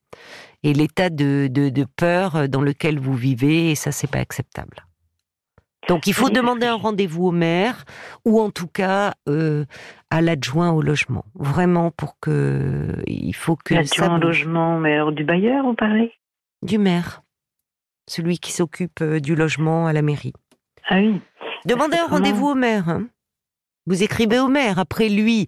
et 0.62 0.72
l'état 0.72 1.10
de, 1.10 1.48
de, 1.50 1.68
de, 1.68 1.84
peur 1.84 2.48
dans 2.48 2.62
lequel 2.62 2.98
vous 2.98 3.14
vivez, 3.14 3.72
et 3.72 3.74
ça, 3.74 3.92
c'est 3.92 4.10
pas 4.10 4.18
acceptable. 4.18 4.86
Donc 5.88 6.06
il 6.06 6.14
faut 6.14 6.30
demander 6.30 6.66
un 6.66 6.74
rendez-vous 6.74 7.26
au 7.26 7.32
maire 7.32 7.84
ou 8.24 8.40
en 8.40 8.50
tout 8.50 8.66
cas 8.66 9.14
euh, 9.28 9.64
à 10.10 10.20
l'adjoint 10.20 10.70
au 10.70 10.82
logement. 10.82 11.24
Vraiment 11.34 11.90
pour 11.90 12.18
que 12.20 13.02
il 13.06 13.34
faut 13.34 13.56
que 13.56 13.74
l'adjoint 13.74 14.16
au 14.16 14.20
logement, 14.20 14.78
mais 14.78 14.98
du 15.12 15.24
bailleur 15.24 15.64
vous 15.64 15.74
parlez 15.74 16.12
Du 16.62 16.78
maire, 16.78 17.22
celui 18.08 18.38
qui 18.38 18.52
s'occupe 18.52 19.00
euh, 19.02 19.20
du 19.20 19.34
logement 19.34 19.86
à 19.86 19.92
la 19.92 20.02
mairie. 20.02 20.32
Ah 20.88 20.96
oui. 20.96 21.20
Demandez 21.64 21.96
un 21.96 22.06
rendez-vous 22.06 22.48
au 22.48 22.54
maire. 22.54 22.88
Hein. 22.88 23.08
Vous 23.86 24.02
écrivez 24.02 24.38
au 24.38 24.48
maire. 24.48 24.78
Après 24.78 25.08
lui, 25.08 25.46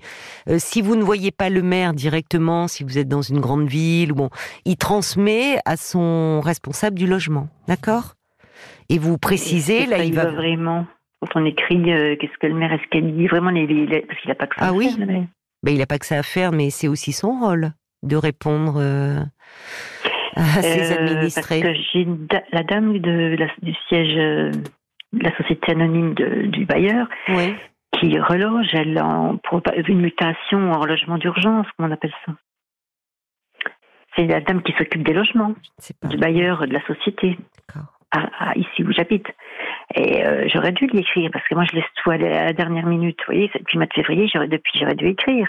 euh, 0.49 0.57
si 0.59 0.81
vous 0.81 0.97
ne 0.97 1.03
voyez 1.03 1.31
pas 1.31 1.51
le 1.51 1.62
maire 1.62 1.92
directement, 1.92 2.68
si 2.68 2.85
vous 2.85 2.99
êtes 2.99 3.09
dans 3.09 3.23
une 3.23 3.40
grande 3.40 3.68
ville, 3.68 4.12
bon, 4.12 4.31
il 4.64 4.77
transmet 4.77 5.59
à 5.64 5.77
son 5.77 6.40
responsable 6.40 6.97
du 6.97 7.07
logement. 7.07 7.49
D'accord? 7.66 8.14
Et 8.88 8.99
vous 8.99 9.18
précisez, 9.18 9.87
là, 9.87 10.05
il 10.05 10.14
va... 10.14 10.31
Vraiment, 10.31 10.87
quand 11.20 11.40
on 11.40 11.44
écrit, 11.44 11.92
euh, 11.92 12.16
qu'est-ce 12.16 12.37
que 12.38 12.46
le 12.46 12.54
maire, 12.54 12.72
est-ce 12.72 12.87
qu'elle 12.90 13.16
dit 13.16 13.26
vraiment, 13.26 13.50
les, 13.50 13.66
parce 14.07 14.20
qu'il 14.20 14.28
n'a 14.28 14.35
pas 14.35 14.46
que 14.46 14.57
ça 14.57 14.66
ah 14.66 14.68
à 14.68 14.72
oui. 14.72 14.90
faire. 14.90 15.07
Ben, 15.07 15.72
il 15.72 15.78
n'a 15.78 15.87
pas 15.87 15.98
que 15.98 16.07
ça 16.07 16.18
à 16.18 16.22
faire, 16.22 16.52
mais 16.52 16.70
c'est 16.70 16.88
aussi 16.88 17.12
son 17.12 17.40
rôle 17.40 17.72
de 18.04 18.16
répondre 18.16 18.76
euh, 18.76 19.20
à 20.37 20.62
ses 20.62 20.92
euh, 20.92 20.96
administrés. 20.96 21.61
Parce 21.62 21.76
que 21.76 21.83
j'ai 21.92 22.07
la 22.52 22.62
dame 22.62 22.98
de 22.98 23.37
du 23.62 23.74
siège 23.88 24.14
de 24.14 25.22
la 25.24 25.37
société 25.37 25.72
anonyme 25.72 26.14
du 26.14 26.64
bailleur 26.64 27.09
qui 27.98 28.18
reloge, 28.18 28.68
elle 28.72 29.00
en, 29.00 29.38
pour 29.38 29.62
une 29.88 30.00
mutation 30.00 30.72
en 30.72 30.85
logement 30.85 31.18
d'urgence, 31.18 31.66
comment 31.76 31.88
on 31.88 31.92
appelle 31.92 32.14
ça? 32.26 32.33
C'est 34.16 34.26
la 34.26 34.40
dame 34.40 34.62
qui 34.62 34.72
s'occupe 34.72 35.02
des 35.02 35.12
logements, 35.12 35.54
du 36.04 36.16
bailleur 36.16 36.66
de 36.66 36.72
la 36.72 36.85
société. 36.87 37.38
À, 38.11 38.57
ici 38.57 38.83
où 38.83 38.90
j'habite. 38.90 39.26
Et 39.94 40.24
euh, 40.24 40.48
j'aurais 40.53 40.72
dû 40.72 40.87
lui 40.87 40.98
écrire 40.98 41.31
parce 41.33 41.46
que 41.48 41.55
moi 41.55 41.64
je 41.70 41.77
laisse 41.77 41.85
tout 42.03 42.11
à 42.11 42.18
la 42.18 42.53
dernière 42.53 42.87
minute. 42.87 43.18
Vous 43.27 43.33
voyez, 43.33 43.51
depuis 43.55 43.77
le 43.77 43.81
mois 43.81 43.87
de 43.87 43.94
février, 43.94 44.29
j'aurais 44.33 44.48
depuis 44.48 44.79
j'aurais 44.79 44.94
dû 44.94 45.09
écrire. 45.09 45.48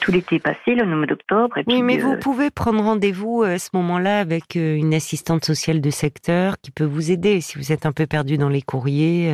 Tout 0.00 0.12
l'été 0.12 0.38
passé, 0.38 0.74
le 0.74 0.86
mois 0.86 1.04
d'octobre. 1.04 1.58
Oui, 1.66 1.82
mais 1.82 1.98
vous 1.98 2.14
euh, 2.14 2.18
pouvez 2.18 2.50
prendre 2.50 2.82
rendez-vous 2.82 3.42
euh, 3.42 3.56
à 3.56 3.58
ce 3.58 3.68
moment-là 3.74 4.20
avec 4.20 4.54
une 4.54 4.94
assistante 4.94 5.44
sociale 5.44 5.82
de 5.82 5.90
secteur 5.90 6.54
qui 6.62 6.70
peut 6.70 6.84
vous 6.84 7.10
aider 7.10 7.42
si 7.42 7.58
vous 7.58 7.70
êtes 7.70 7.84
un 7.84 7.92
peu 7.92 8.06
perdu 8.06 8.38
dans 8.38 8.48
les 8.48 8.62
courriers. 8.62 9.30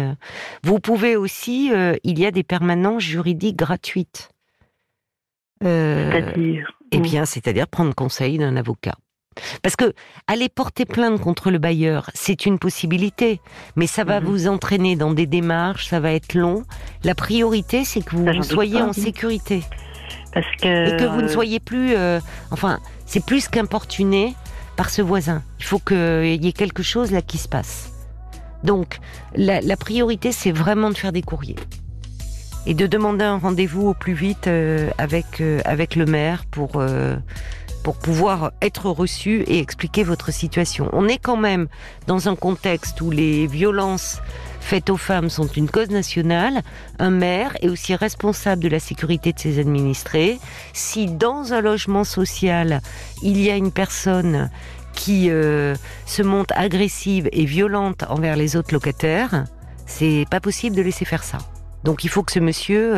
Vous 0.65 0.81
pouvez 0.81 1.15
aussi, 1.15 1.73
il 2.03 2.19
y 2.19 2.27
a 2.27 2.33
des 2.33 2.43
permanences 2.43 3.05
juridiques 3.05 3.57
gratuites. 3.57 4.31
c'est-à-dire? 5.63 6.73
Eh 6.91 6.99
bien, 6.99 7.25
c'est-à-dire 7.25 7.69
prendre 7.69 7.95
conseil 7.95 8.39
d'un 8.39 8.57
avocat. 8.57 8.97
Parce 9.63 9.77
que 9.77 9.93
aller 10.27 10.49
porter 10.49 10.85
plainte 10.85 11.21
contre 11.21 11.51
le 11.51 11.59
bailleur, 11.59 12.11
c'est 12.15 12.47
une 12.47 12.59
possibilité, 12.59 13.41
mais 13.77 13.87
ça 13.87 14.05
va 14.05 14.21
mhm. 14.21 14.27
vous 14.27 14.49
entraîner 14.49 14.97
dans 14.97 15.13
des 15.13 15.27
démarches, 15.27 15.87
ça 15.89 16.01
va 16.01 16.13
être 16.13 16.35
long. 16.35 16.65
La 17.05 17.15
priorité, 17.15 17.85
c'est 17.85 18.05
que 18.05 18.17
vous 18.17 18.43
soyez 18.43 18.83
en 18.83 18.93
sécurité. 18.93 19.63
Parce 20.33 20.47
que... 20.61 20.95
Et 20.95 20.97
que 20.97 21.05
vous 21.05 21.23
ne 21.23 21.29
soyez 21.29 21.61
plus... 21.61 21.95
Euh, 21.95 22.21
enfin, 22.51 22.81
c'est 23.07 23.25
plus 23.25 23.49
qu'importuné 23.49 24.35
par 24.77 24.91
ce 24.91 25.03
voisin. 25.03 25.43
Il 25.59 25.65
faut 25.65 25.79
qu'il 25.79 26.45
y 26.45 26.49
ait 26.49 26.53
quelque 26.53 26.83
chose 26.83 27.11
là 27.11 27.23
qui 27.23 27.39
se 27.39 27.49
passe. 27.49 27.93
Donc, 28.63 28.99
la, 29.35 29.77
priorité, 29.77 30.33
c'est 30.33 30.53
vraiment 30.53 30.91
de 30.91 30.97
faire 30.97 31.13
des 31.13 31.23
courriers. 31.23 31.57
Et 32.67 32.75
de 32.75 32.87
demander 32.87 33.25
un 33.25 33.39
rendez-vous 33.39 33.89
au 33.89 33.95
plus 33.95 34.13
vite 34.13 34.47
euh, 34.47 34.91
avec, 34.99 35.41
euh, 35.41 35.61
avec 35.65 35.97
le 35.97 36.05
maire 36.05 36.45
pour 36.51 36.73
pour 37.83 37.97
pouvoir 37.97 38.53
être 38.61 38.87
reçu 38.91 39.43
et 39.47 39.59
expliquer 39.59 40.03
votre 40.03 40.33
situation. 40.33 40.89
On 40.93 41.09
est 41.09 41.19
quand 41.19 41.37
même 41.37 41.69
dans 42.07 42.29
un 42.29 42.37
contexte 42.37 43.01
où 43.01 43.11
les 43.11 43.47
violences 43.47 44.21
faites 44.61 44.91
aux 44.91 44.97
femmes 44.97 45.31
sont 45.31 45.47
une 45.47 45.71
cause 45.71 45.91
nationale. 45.91 46.63
Un 46.99 47.11
maire 47.11 47.57
est 47.63 47.69
aussi 47.69 47.95
responsable 47.95 48.63
de 48.63 48.69
la 48.69 48.81
sécurité 48.81 49.33
de 49.33 49.39
ses 49.39 49.59
administrés. 49.59 50.39
Si 50.73 51.07
dans 51.07 51.53
un 51.53 51.61
logement 51.61 52.05
social, 52.05 52.81
il 53.23 53.41
y 53.41 53.51
a 53.51 53.57
une 53.57 53.73
personne 53.73 54.51
qui 54.93 55.31
euh, 55.31 55.75
se 56.07 56.23
montre 56.23 56.53
agressive 56.57 57.29
et 57.33 57.45
violente 57.47 58.05
envers 58.09 58.37
les 58.37 58.57
autres 58.57 58.75
locataires, 58.75 59.45
c'est 59.87 60.27
pas 60.31 60.41
possible 60.41 60.77
de 60.77 60.83
laisser 60.83 61.05
faire 61.05 61.25
ça. 61.25 61.39
Donc 61.85 62.05
il 62.05 62.11
faut 62.11 62.23
que 62.23 62.33
ce 62.33 62.41
monsieur, 62.41 62.95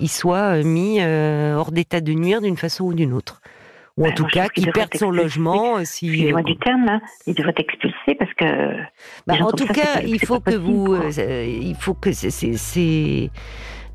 il 0.00 0.10
soit 0.10 0.62
mis 0.62 1.02
hors 1.02 1.72
d'état 1.72 2.02
de 2.02 2.12
nuire 2.12 2.42
d'une 2.42 2.58
façon 2.58 2.84
ou 2.84 2.92
d'une 2.92 3.14
autre 3.14 3.40
ou 3.96 4.04
en 4.04 4.08
bah, 4.08 4.14
tout 4.14 4.26
cas 4.26 4.48
qu'il 4.48 4.70
perde 4.72 4.94
son 4.94 5.10
logement. 5.10 5.84
Si 5.84 6.06
Excusez-moi 6.06 6.42
du 6.42 6.56
terme, 6.58 6.88
hein. 6.88 7.00
il 7.26 7.34
devrait 7.34 7.52
être 7.56 7.60
expulsé 7.60 8.14
parce 8.18 8.32
que. 8.34 8.76
Bah, 9.26 9.34
en 9.40 9.52
tout 9.52 9.66
cas, 9.66 10.00
il 10.02 10.20
faut 10.24 10.40
que 10.40 10.54
vous, 10.54 10.96
il 10.96 11.74
faut 11.76 11.94
que 11.94 12.12
c'est 12.12 13.30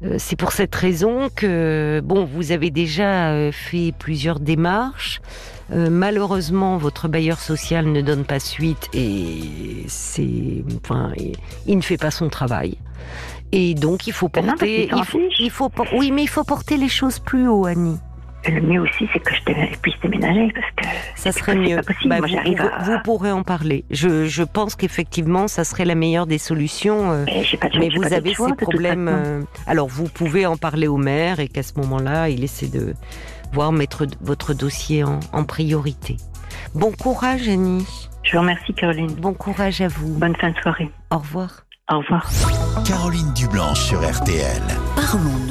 euh, 0.03 0.15
c'est 0.17 0.35
pour 0.35 0.51
cette 0.51 0.73
raison 0.73 1.29
que, 1.35 2.01
bon, 2.03 2.25
vous 2.25 2.51
avez 2.51 2.71
déjà 2.71 3.31
euh, 3.31 3.51
fait 3.51 3.93
plusieurs 3.97 4.39
démarches. 4.39 5.21
Euh, 5.71 5.89
malheureusement, 5.89 6.77
votre 6.77 7.07
bailleur 7.07 7.39
social 7.39 7.85
ne 7.85 8.01
donne 8.01 8.25
pas 8.25 8.39
suite 8.39 8.89
et 8.93 9.85
c'est, 9.87 10.63
enfin, 10.83 11.13
il 11.67 11.77
ne 11.77 11.81
fait 11.81 11.97
pas 11.97 12.11
son 12.11 12.29
travail. 12.29 12.77
Et 13.51 13.75
donc, 13.75 14.07
il 14.07 14.13
faut 14.13 14.29
ben 14.29 14.45
porter, 14.45 14.89
il 14.95 15.05
faut, 15.05 15.19
il 15.39 15.51
faut, 15.51 15.71
oui, 15.93 16.11
mais 16.11 16.23
il 16.23 16.29
faut 16.29 16.43
porter 16.43 16.77
les 16.77 16.89
choses 16.89 17.19
plus 17.19 17.47
haut, 17.47 17.65
Annie. 17.65 17.97
Le 18.47 18.61
mieux 18.61 18.81
aussi, 18.81 19.07
c'est 19.13 19.19
que 19.19 19.33
je 19.35 19.77
puisse 19.77 19.99
déménager 20.01 20.51
parce 20.53 20.67
que 20.75 20.85
ça 21.15 21.31
serait 21.31 21.55
mieux. 21.55 21.79
Bah, 22.05 22.17
vous, 22.81 22.97
pourrez 23.03 23.31
en 23.31 23.43
parler. 23.43 23.85
Je, 23.91 24.25
je 24.25 24.43
pense 24.43 24.75
qu'effectivement, 24.75 25.47
ça 25.47 25.63
serait 25.63 25.85
la 25.85 25.95
meilleure 25.95 26.25
des 26.25 26.39
solutions. 26.39 27.11
Euh, 27.11 27.25
mais, 27.75 27.89
vous 27.89 28.13
avez 28.13 28.33
ces 28.33 28.53
problèmes. 28.55 29.07
Euh, 29.07 29.41
alors, 29.67 29.87
vous 29.87 30.05
pouvez 30.05 30.45
en 30.45 30.57
parler 30.57 30.87
au 30.87 30.97
maire 30.97 31.39
et 31.39 31.47
qu'à 31.47 31.63
ce 31.63 31.73
moment-là, 31.77 32.29
il 32.29 32.43
essaie 32.43 32.67
de 32.67 32.95
voir 33.53 33.71
mettre 33.71 34.07
votre 34.21 34.53
dossier 34.53 35.03
en, 35.03 35.19
en 35.33 35.43
priorité. 35.43 36.17
Bon 36.73 36.91
courage, 36.91 37.47
Annie. 37.47 37.85
Je 38.23 38.33
vous 38.33 38.39
remercie, 38.39 38.73
Caroline. 38.73 39.13
Bon 39.15 39.33
courage 39.33 39.81
à 39.81 39.87
vous. 39.87 40.17
Bonne 40.17 40.35
fin 40.35 40.49
de 40.49 40.57
soirée. 40.57 40.89
Au 41.11 41.17
revoir. 41.17 41.65
Au 41.91 41.99
revoir. 41.99 42.29
Caroline 42.85 43.33
Dublanche 43.33 43.81
sur 43.81 43.99
RTL. 43.99 44.61
Parlons-nous. 44.95 45.39